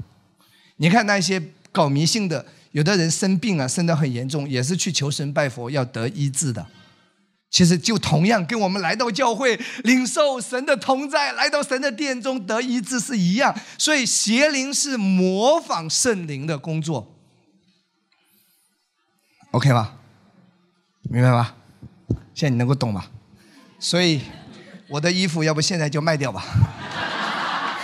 [0.77, 6.67] 你看那些搞迷信的，有的人生病啊，生得很严重，也是去求神拜佛要得医治的。
[7.49, 13.55] 其实就同样跟我们来到教会领受神的同在，来到神的殿中得医治是一样。
[13.79, 17.17] 所以邪灵是模仿圣灵的工作
[19.53, 19.93] ，OK 吗？
[21.03, 21.55] 明白吗？
[22.35, 23.05] 现在你能够懂吗？
[23.79, 24.21] 所以
[24.89, 26.45] 我的衣服要不现在就卖掉吧？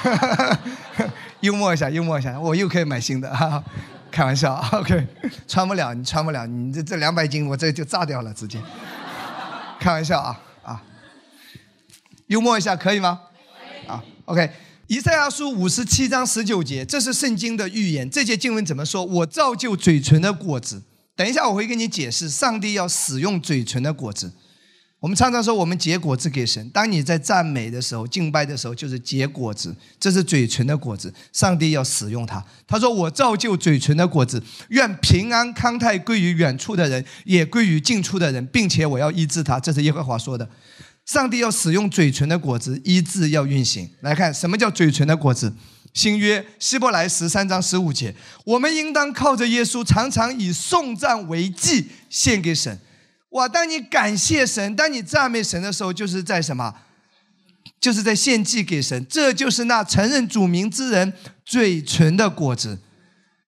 [1.42, 3.62] 幽默一下，幽默一下，我又可以买新的，
[4.10, 5.06] 开玩笑， OK，
[5.46, 8.60] 穿不了，你穿不了，你这这两百斤我这就炸掉了，直接。
[9.80, 10.82] 开玩笑啊啊！
[12.26, 13.20] 幽默一下可以吗？
[13.86, 14.50] 啊，OK。
[14.88, 18.10] 以赛亚书五十七章十九节，这是圣经的预言。
[18.10, 19.04] 这节经文怎么说？
[19.04, 20.82] 我造就嘴唇的果子。
[21.14, 24.32] 等一下我会跟你解释，上帝要使用嘴唇的果子。
[25.00, 26.68] 我们常常说，我们结果子给神。
[26.68, 31.12] 当你在赞美的时候、敬拜的时候，就是结果子，这是嘴唇的果子。
[31.32, 32.44] 上帝要使用它。
[32.66, 40.46] 他说：“我造就嘴唇的果子，愿平安康泰归于远处的人，也归于近处的人，并且我要医治他。”这是耶和华说的。
[41.06, 43.88] 上帝要使用嘴唇的果子，医治要运行。
[44.02, 45.50] 来看什么叫嘴唇的果子？
[45.94, 52.78] 新约希伯来十三章十五节：我们应当靠着耶稣，常常以颂赞为祭献给神。
[53.30, 53.48] 哇！
[53.48, 56.74] 当你感谢神，当你赞美神的时候，就是在什么？
[57.80, 61.12] 就是在献祭给神，这就是那承认主名之人
[61.44, 62.78] 嘴唇的果子。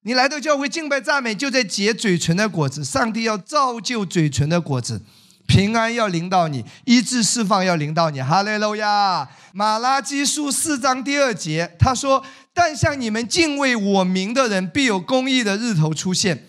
[0.04, 2.84] 你来到教会敬拜赞美，就在结嘴唇的果子。
[2.84, 5.02] 上帝要造就嘴唇的果子，
[5.46, 8.20] 平安要临到你，医治释放要临到你。
[8.20, 9.28] 哈利路亚！
[9.52, 12.24] 马拉基书四章第二节，他说
[12.54, 16.46] ：“但向你们敬畏我名的人，必有公义的日头出现。”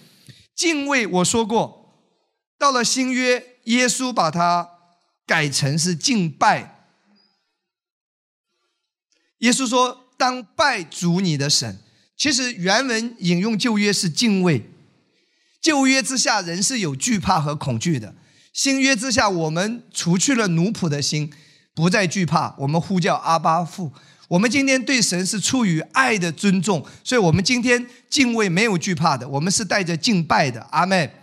[0.56, 1.83] 敬畏，我说过，
[2.64, 4.70] 到了新约，耶稣把它
[5.28, 6.88] 改成是敬拜。
[9.40, 11.82] 耶稣说：“当拜主你的神。”
[12.16, 14.70] 其实原文引用旧约是敬畏，
[15.62, 18.16] 旧约之下人是有惧怕和恐惧的，
[18.54, 21.34] 新约之下我们除去了奴仆的心，
[21.76, 23.92] 不再惧怕，我们呼叫阿巴父。
[24.30, 30.66] 我们今天对神是出于爱的尊重，所以我们今天敬畏没有惧怕的，我们是带着敬拜的。
[30.72, 31.14] 阿妹。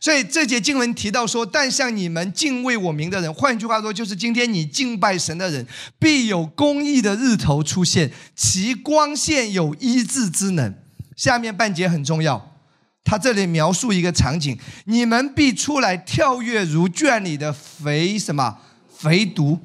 [0.00, 5.66] 所以这节经文提到说：“但像你们敬畏我名的人，换句话说，就是今天你敬拜神的人，
[5.98, 10.74] 必有公义的日头出现，其光线有医治之能。”
[11.16, 12.56] 下面半节很重要，
[13.02, 18.58] 他这里描述一个场景：你们必出来跳跃如圈里的肥什么
[18.94, 19.58] 肥犊，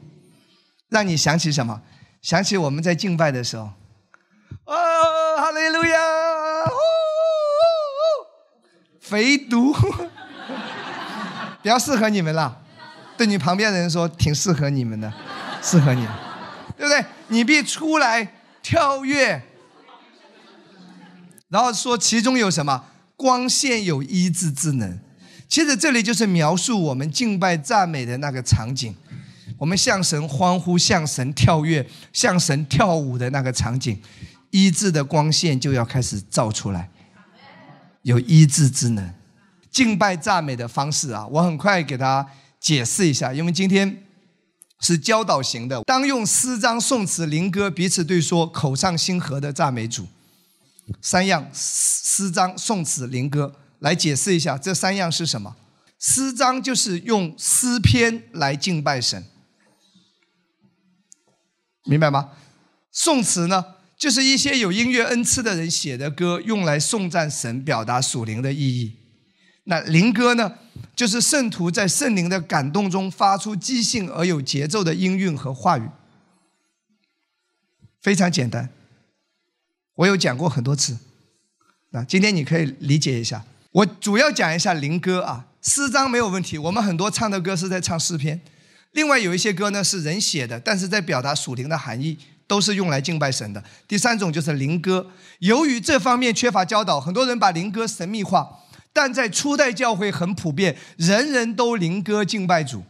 [0.87, 1.81] 让你想起什么？
[2.21, 3.63] 想起我们在敬拜的时候，
[4.65, 4.75] 哦，
[5.37, 5.99] 哈利路亚，
[6.63, 6.77] 哦
[8.99, 9.75] 肥犊。
[11.61, 12.57] 比较适合你们了，
[13.17, 15.11] 对你旁边的人说，挺适合你们的，
[15.61, 16.05] 适合你，
[16.77, 17.05] 对不对？
[17.27, 18.33] 你必出来
[18.63, 19.41] 跳跃，
[21.49, 22.85] 然后说其中有什么？
[23.15, 24.99] 光线有医治之能。
[25.47, 28.95] 其实这里就是描述我们敬拜赞美的那个场景，
[29.57, 34.01] 我们向神欢呼、向神跳跃、向神跳舞的那个场景，
[34.49, 36.89] 医治的光线就要开始照出来，
[38.01, 39.13] 有医治之能。
[39.71, 44.03] 敬拜赞美的方式啊，我很快给大家解释一下，因为今天
[44.81, 50.07] 是教导型的，当用诗章、颂词、灵歌彼此对说，口上心和的赞美主。
[51.01, 55.55] 三样诗章、颂词、灵歌来解释一下，这三样是什么？
[55.97, 59.23] 诗章就是用诗篇来敬拜神，
[61.85, 62.31] 明白吗？
[62.91, 63.63] 颂词呢，
[63.97, 68.97] 就是一些有音乐恩赐的人写的歌，用来颂赞神，表达属灵的意义。
[69.71, 70.55] 那灵歌呢，
[70.93, 75.87] 就是圣徒在圣灵的感动中发出即兴而有节奏的音韵和话语，
[78.01, 78.67] 非常简单。
[79.95, 80.97] 我有讲过很多次，
[81.91, 83.45] 那今天你可以理解一下。
[83.71, 88.41] 我主要讲一下灵歌啊，诗章没有问题，我们很多唱的歌是在唱诗篇。
[88.91, 93.63] 另外有一些歌呢是人写的，但是在表达属灵的含义，都是用来敬拜神的。
[93.87, 95.09] 第三种就是灵歌，
[95.39, 98.57] 由于这方面缺乏教导，很多人把灵歌神秘化。
[98.93, 102.83] 但在初代教会很普遍，人人都灵歌敬拜主。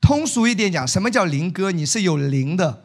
[0.00, 1.70] 通俗一点讲，什么叫灵歌？
[1.70, 2.82] 你是有灵的，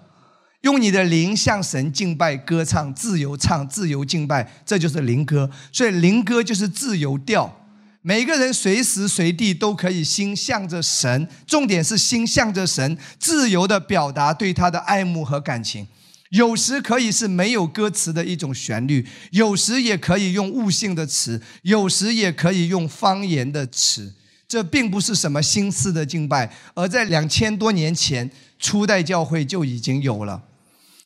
[0.62, 5.50] 用你的灵向神敬拜、歌唱、自由唱、自由敬拜，这就是灵歌。
[5.72, 7.66] 所以灵歌就是自由调，
[8.02, 15.88] 每个人随时随地都可以心向着神，重点是心向着神，自由的表达对他的爱慕和感情。
[16.32, 24.16] 有时可以是没有歌词的一种旋律，有时也可以用悟性的词，有时也可以用方言的词。
[24.48, 30.44] 这并不是什么新式的敬拜，而在两千多年前初代教会就已经有了。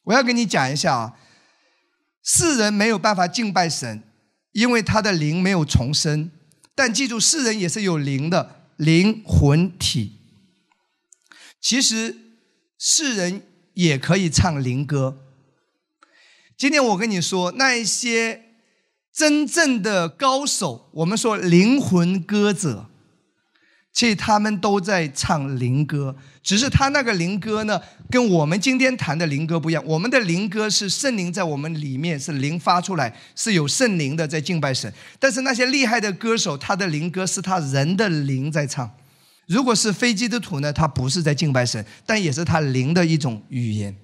[0.05, 1.13] 我要跟你讲一下啊，
[2.23, 4.01] 世人没有办法敬拜神，
[4.53, 6.31] 因为他的灵没有重生。
[6.73, 10.17] 但记住，世人也是有灵的，灵魂体。
[11.59, 12.15] 其实
[12.77, 13.43] 世人。
[13.73, 15.17] 也可以唱灵歌。
[16.57, 18.43] 今天我跟你说，那一些
[19.13, 22.87] 真正的高手，我们说灵魂歌者，
[23.93, 29.83] 其实他们都在唱灵歌，只是他那个灵歌呢，跟我们今天谈的灵歌不一样。
[29.85, 34.93] 我们的灵歌是圣灵在我们里面，是灵发出来，是有圣灵的在敬拜神。
[35.17, 38.91] 但是那些厉害的歌手，他的灵歌是他人的灵在唱。
[39.49, 43.95] 如果是非基督徒呢，他不是在敬拜神，但也是他灵的一种语言。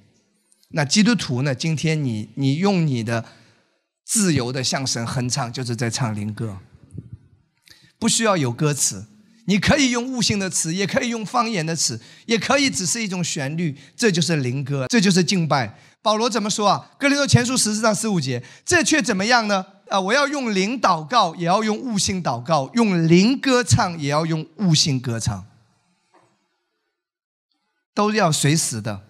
[0.70, 1.54] 那基督徒呢？
[1.54, 3.24] 今天你你用你的
[4.04, 6.58] 自由的向神哼唱，就是在唱灵歌，
[8.00, 9.06] 不需要有歌词，
[9.46, 15.78] 你可以用悟性的词，也可以用方言的词，也可以只是一种旋律，这就是灵歌，这就是敬拜。
[16.02, 16.90] 保罗怎么说啊？
[17.00, 19.64] 哥林多前书十四章十五节，这却怎么样呢？
[19.90, 20.00] 啊！
[20.00, 25.46] 我要用灵祷告，也要用悟性祷告；用灵歌唱，也要用悟性歌唱，
[27.94, 29.02] 都要随时的。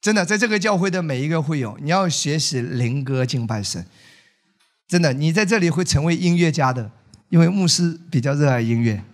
[0.00, 3.86] 真的，在这个教会的每一个会友，你要学习灵歌敬拜神。
[4.88, 6.90] 真的，你在这里会成为音乐家的，
[7.28, 9.04] 因为牧师比较热爱音乐。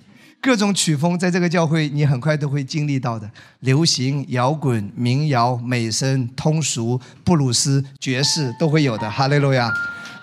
[0.41, 3.29] 各种曲风在这个教会，你很快都会经历到的，
[3.61, 9.11] 流行、摇滚、民谣、美声、通俗、布鲁斯、爵士都会有的。
[9.11, 9.69] 哈利路亚！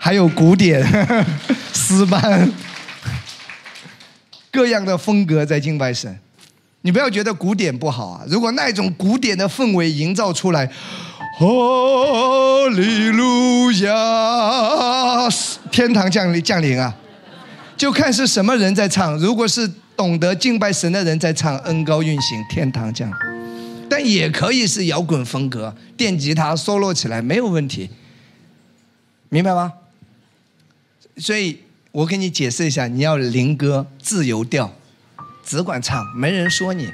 [0.06, 0.86] 还有古典、
[1.74, 2.48] 诗班，
[4.52, 6.16] 各样的风格在敬拜神。
[6.82, 8.24] 你不要觉得古典不好啊！
[8.28, 10.68] 如果那种古典的氛围营造出来，
[11.40, 15.28] 哈利路亚，
[15.72, 16.96] 天堂降临降临啊！
[17.76, 19.18] 就看是什么人在唱。
[19.18, 19.68] 如果是
[19.98, 23.16] 懂得敬拜神的人在唱，恩高运行，天堂降临。
[23.90, 27.90] 但也可以是摇滚风格，电吉他 solo 起来没有问题，
[29.30, 29.74] 明白吗？
[31.18, 31.60] 所以
[31.92, 34.72] 我给你解释一下，你要灵歌自由调，
[35.46, 36.90] 只管唱，没人说你。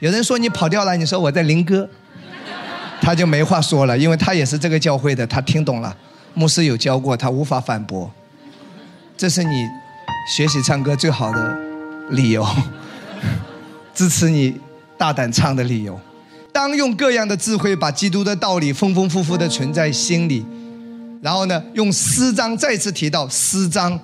[0.00, 1.88] 有人说你跑调了，你说我在灵歌，
[3.00, 5.94] 他就没话说了，因为他也是这个教会的，他听懂了，
[6.34, 8.10] 牧师有教过，他无法反驳。
[9.16, 9.66] 这是你
[10.34, 11.58] 学习唱歌最好的
[12.10, 12.46] 理由，
[13.92, 14.58] 支持你
[14.96, 16.00] 大胆唱的理由。
[16.52, 20.46] 当用各样的智慧把基督的道理丰丰富富的存在心里，
[21.20, 23.98] 然后呢，用诗章再次提到诗章。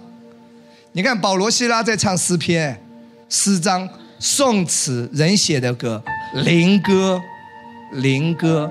[0.92, 2.80] 你看保罗、希拉在唱诗篇、
[3.28, 3.88] 诗章、
[4.18, 6.02] 宋词，人写的歌，
[6.44, 7.20] 灵歌、
[7.92, 8.70] 灵歌，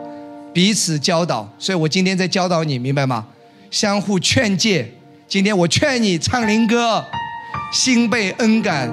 [0.54, 1.50] 彼此教导。
[1.58, 3.26] 所以我今天在教导你，明白吗？
[3.72, 4.92] 相互劝诫。
[5.28, 7.04] 今天我劝你唱灵歌，
[7.72, 8.92] 心被恩感。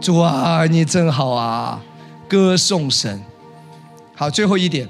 [0.00, 1.82] 主啊，你真好啊，
[2.28, 3.20] 歌颂神。
[4.14, 4.86] 好，最后一点，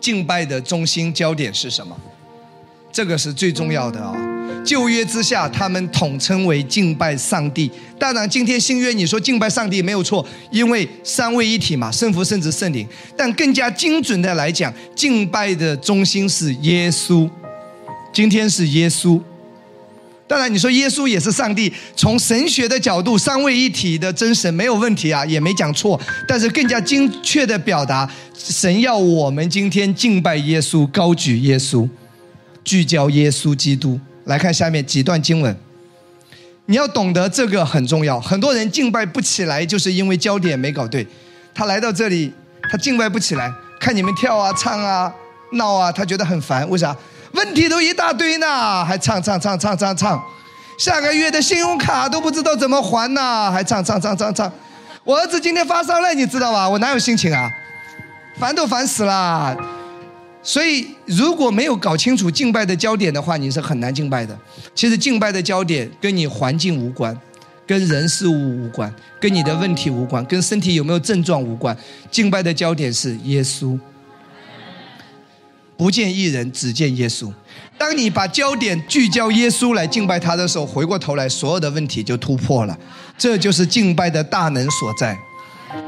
[0.00, 1.96] 敬拜的中心焦点是什么？
[2.94, 4.14] 这个是最重要的啊！
[4.64, 7.68] 旧约之下，他们统称为敬拜上帝。
[7.98, 12.86] 当然，今天新约你说敬拜上帝没有错，因为三位一体嘛，圣父、圣子、圣灵。
[13.16, 17.28] 但更加精准的来讲，敬拜的中心是耶稣。
[18.12, 19.20] 今天是耶稣。
[20.28, 26.00] 当然，你说耶稣也是上帝，从神学的角度，三位一体的真神没有问题啊，也没讲错。
[26.28, 28.08] 但是更加精确的表达，
[28.38, 31.88] 神要我们今天敬拜耶稣，高举耶稣，
[32.64, 34.00] 聚焦耶稣基督。
[34.24, 35.54] 来看下面几段经文，
[36.64, 38.18] 你要懂得这个很重要。
[38.18, 41.06] 很多人敬拜不起来，就是因为焦点没搞对。
[41.54, 42.32] 他来到这里，
[42.70, 45.12] 他敬拜不起来，看你们跳啊、唱啊、
[45.52, 46.66] 闹啊，他觉得很烦。
[46.70, 46.96] 为啥？
[47.32, 50.22] 问题都一大堆呢，还唱唱唱唱唱唱，
[50.78, 54.50] 下个月的信用卡都不知道怎么还呢，还唱唱唱唱唱。
[55.04, 56.66] 我儿子今天发烧了，你知道吧？
[56.66, 57.50] 我哪有心情啊？
[58.38, 59.54] 烦都烦死了。
[60.44, 64.38] 所以如果没有搞清楚敬拜的焦点的话，你是很难敬拜的。
[64.74, 67.18] 其实敬拜的焦点跟你环境无关，
[67.66, 71.74] 跟人事物无关，跟你的问题无关，跟身体有没有症状无关。
[72.10, 73.78] 敬拜的焦点是耶稣。
[75.76, 77.32] 不见一人，只见耶稣。
[77.76, 82.78] 当你把焦点聚焦耶稣来敬拜他的时候，回过头来，所有的问题就突破了。
[83.16, 85.18] 这就是敬拜的大能所在。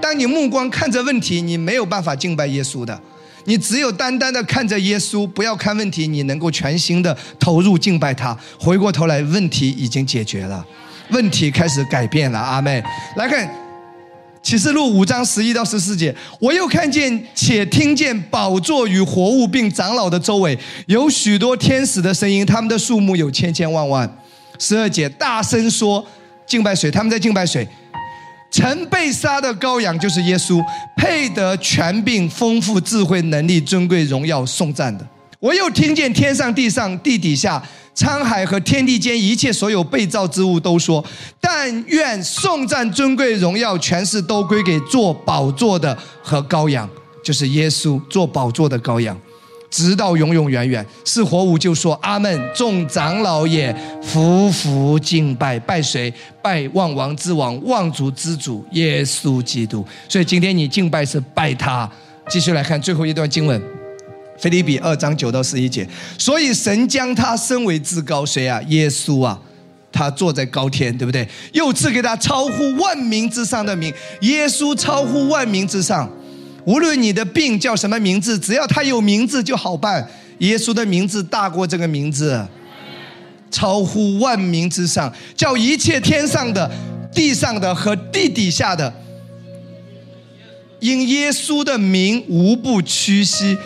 [0.01, 2.99] 当你目光看着问题，你没有办法敬拜耶稣的。
[3.47, 8.37] 你只有单单的看着耶稣，不要看问题，你能够全心的投入敬拜他。
[8.61, 10.65] 回过头来，问题已经解决了，
[11.11, 12.39] 问题开始改变了。
[12.39, 12.83] 阿妹，
[13.17, 13.49] 来看。
[14.43, 20.57] 启示录五章十一到十四节，我又看见且听见宝座与活物并长老的周围
[20.87, 24.09] 有许多天使的声音，他们的数目有千千万万。
[24.61, 26.07] 十二节大声说：
[26.47, 26.89] 敬拜谁？
[26.93, 27.67] 他们在敬拜谁？
[28.51, 30.63] 曾被杀的羔羊就是耶稣，
[30.97, 35.07] 配得权柄、丰富、智慧、能力、尊贵、荣耀、颂赞的。
[35.39, 37.63] 我又听见天上、地上、地底下。
[37.95, 41.03] 沧海和天地间一切所有被造之物都说
[41.41, 46.87] ：“但愿颂赞、尊贵、荣耀、权势都归给做宝座的和羔羊，
[47.25, 49.19] 就是耶稣做宝座的羔羊，
[49.71, 56.13] 直到永永远远。”是活物就说：“阿门。”众长老也匍匐敬拜，拜谁？
[56.43, 59.85] 拜万王之王、万主之主耶稣基督。
[60.09, 61.91] 所以今天你敬拜是拜他。
[62.29, 63.61] 继续来看最后一段经文。
[64.39, 65.89] 腓立比二章九到十一节，
[66.19, 68.61] 所以神将他升为至高，谁啊？
[68.69, 69.41] 耶稣啊，
[69.91, 71.27] 他坐在高天，对不对？
[71.55, 73.91] 又赐给他超乎万民之上的名，
[74.21, 76.07] 耶稣超乎万民之上。
[76.67, 80.07] 无论你的病叫什么名字，只要他有名字就好办。
[80.39, 82.47] 耶稣的名字大过这个名字，
[83.51, 86.71] 超乎万民之上，叫一切天上的、
[87.11, 88.93] 地上的和地底下的，
[90.81, 93.57] 因耶稣的名无不屈膝。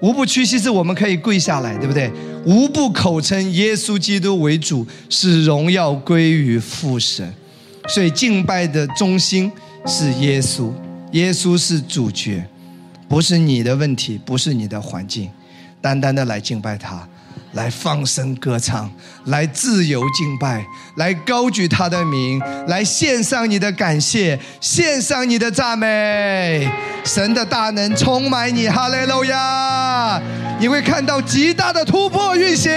[0.00, 2.08] 无不屈膝，是我们可以跪下来，对不对？
[2.44, 7.34] 无不口称耶稣基督为主，是荣耀归于父神。
[7.88, 9.50] 所以敬拜的中心
[9.84, 10.70] 是耶稣，
[11.12, 12.44] 耶稣是主角，
[13.08, 15.30] 不是你的问题，不是你的环境，
[15.80, 17.06] 单单的来敬拜他。
[17.52, 18.90] 来放声歌唱，
[19.24, 20.62] 来自由敬拜，
[20.96, 26.70] 来高举他的名，来献上你的感谢，献上你的赞美。
[27.04, 30.20] 神的大能充满你，哈利路亚！
[30.60, 32.70] 你会看到极大的突破运行。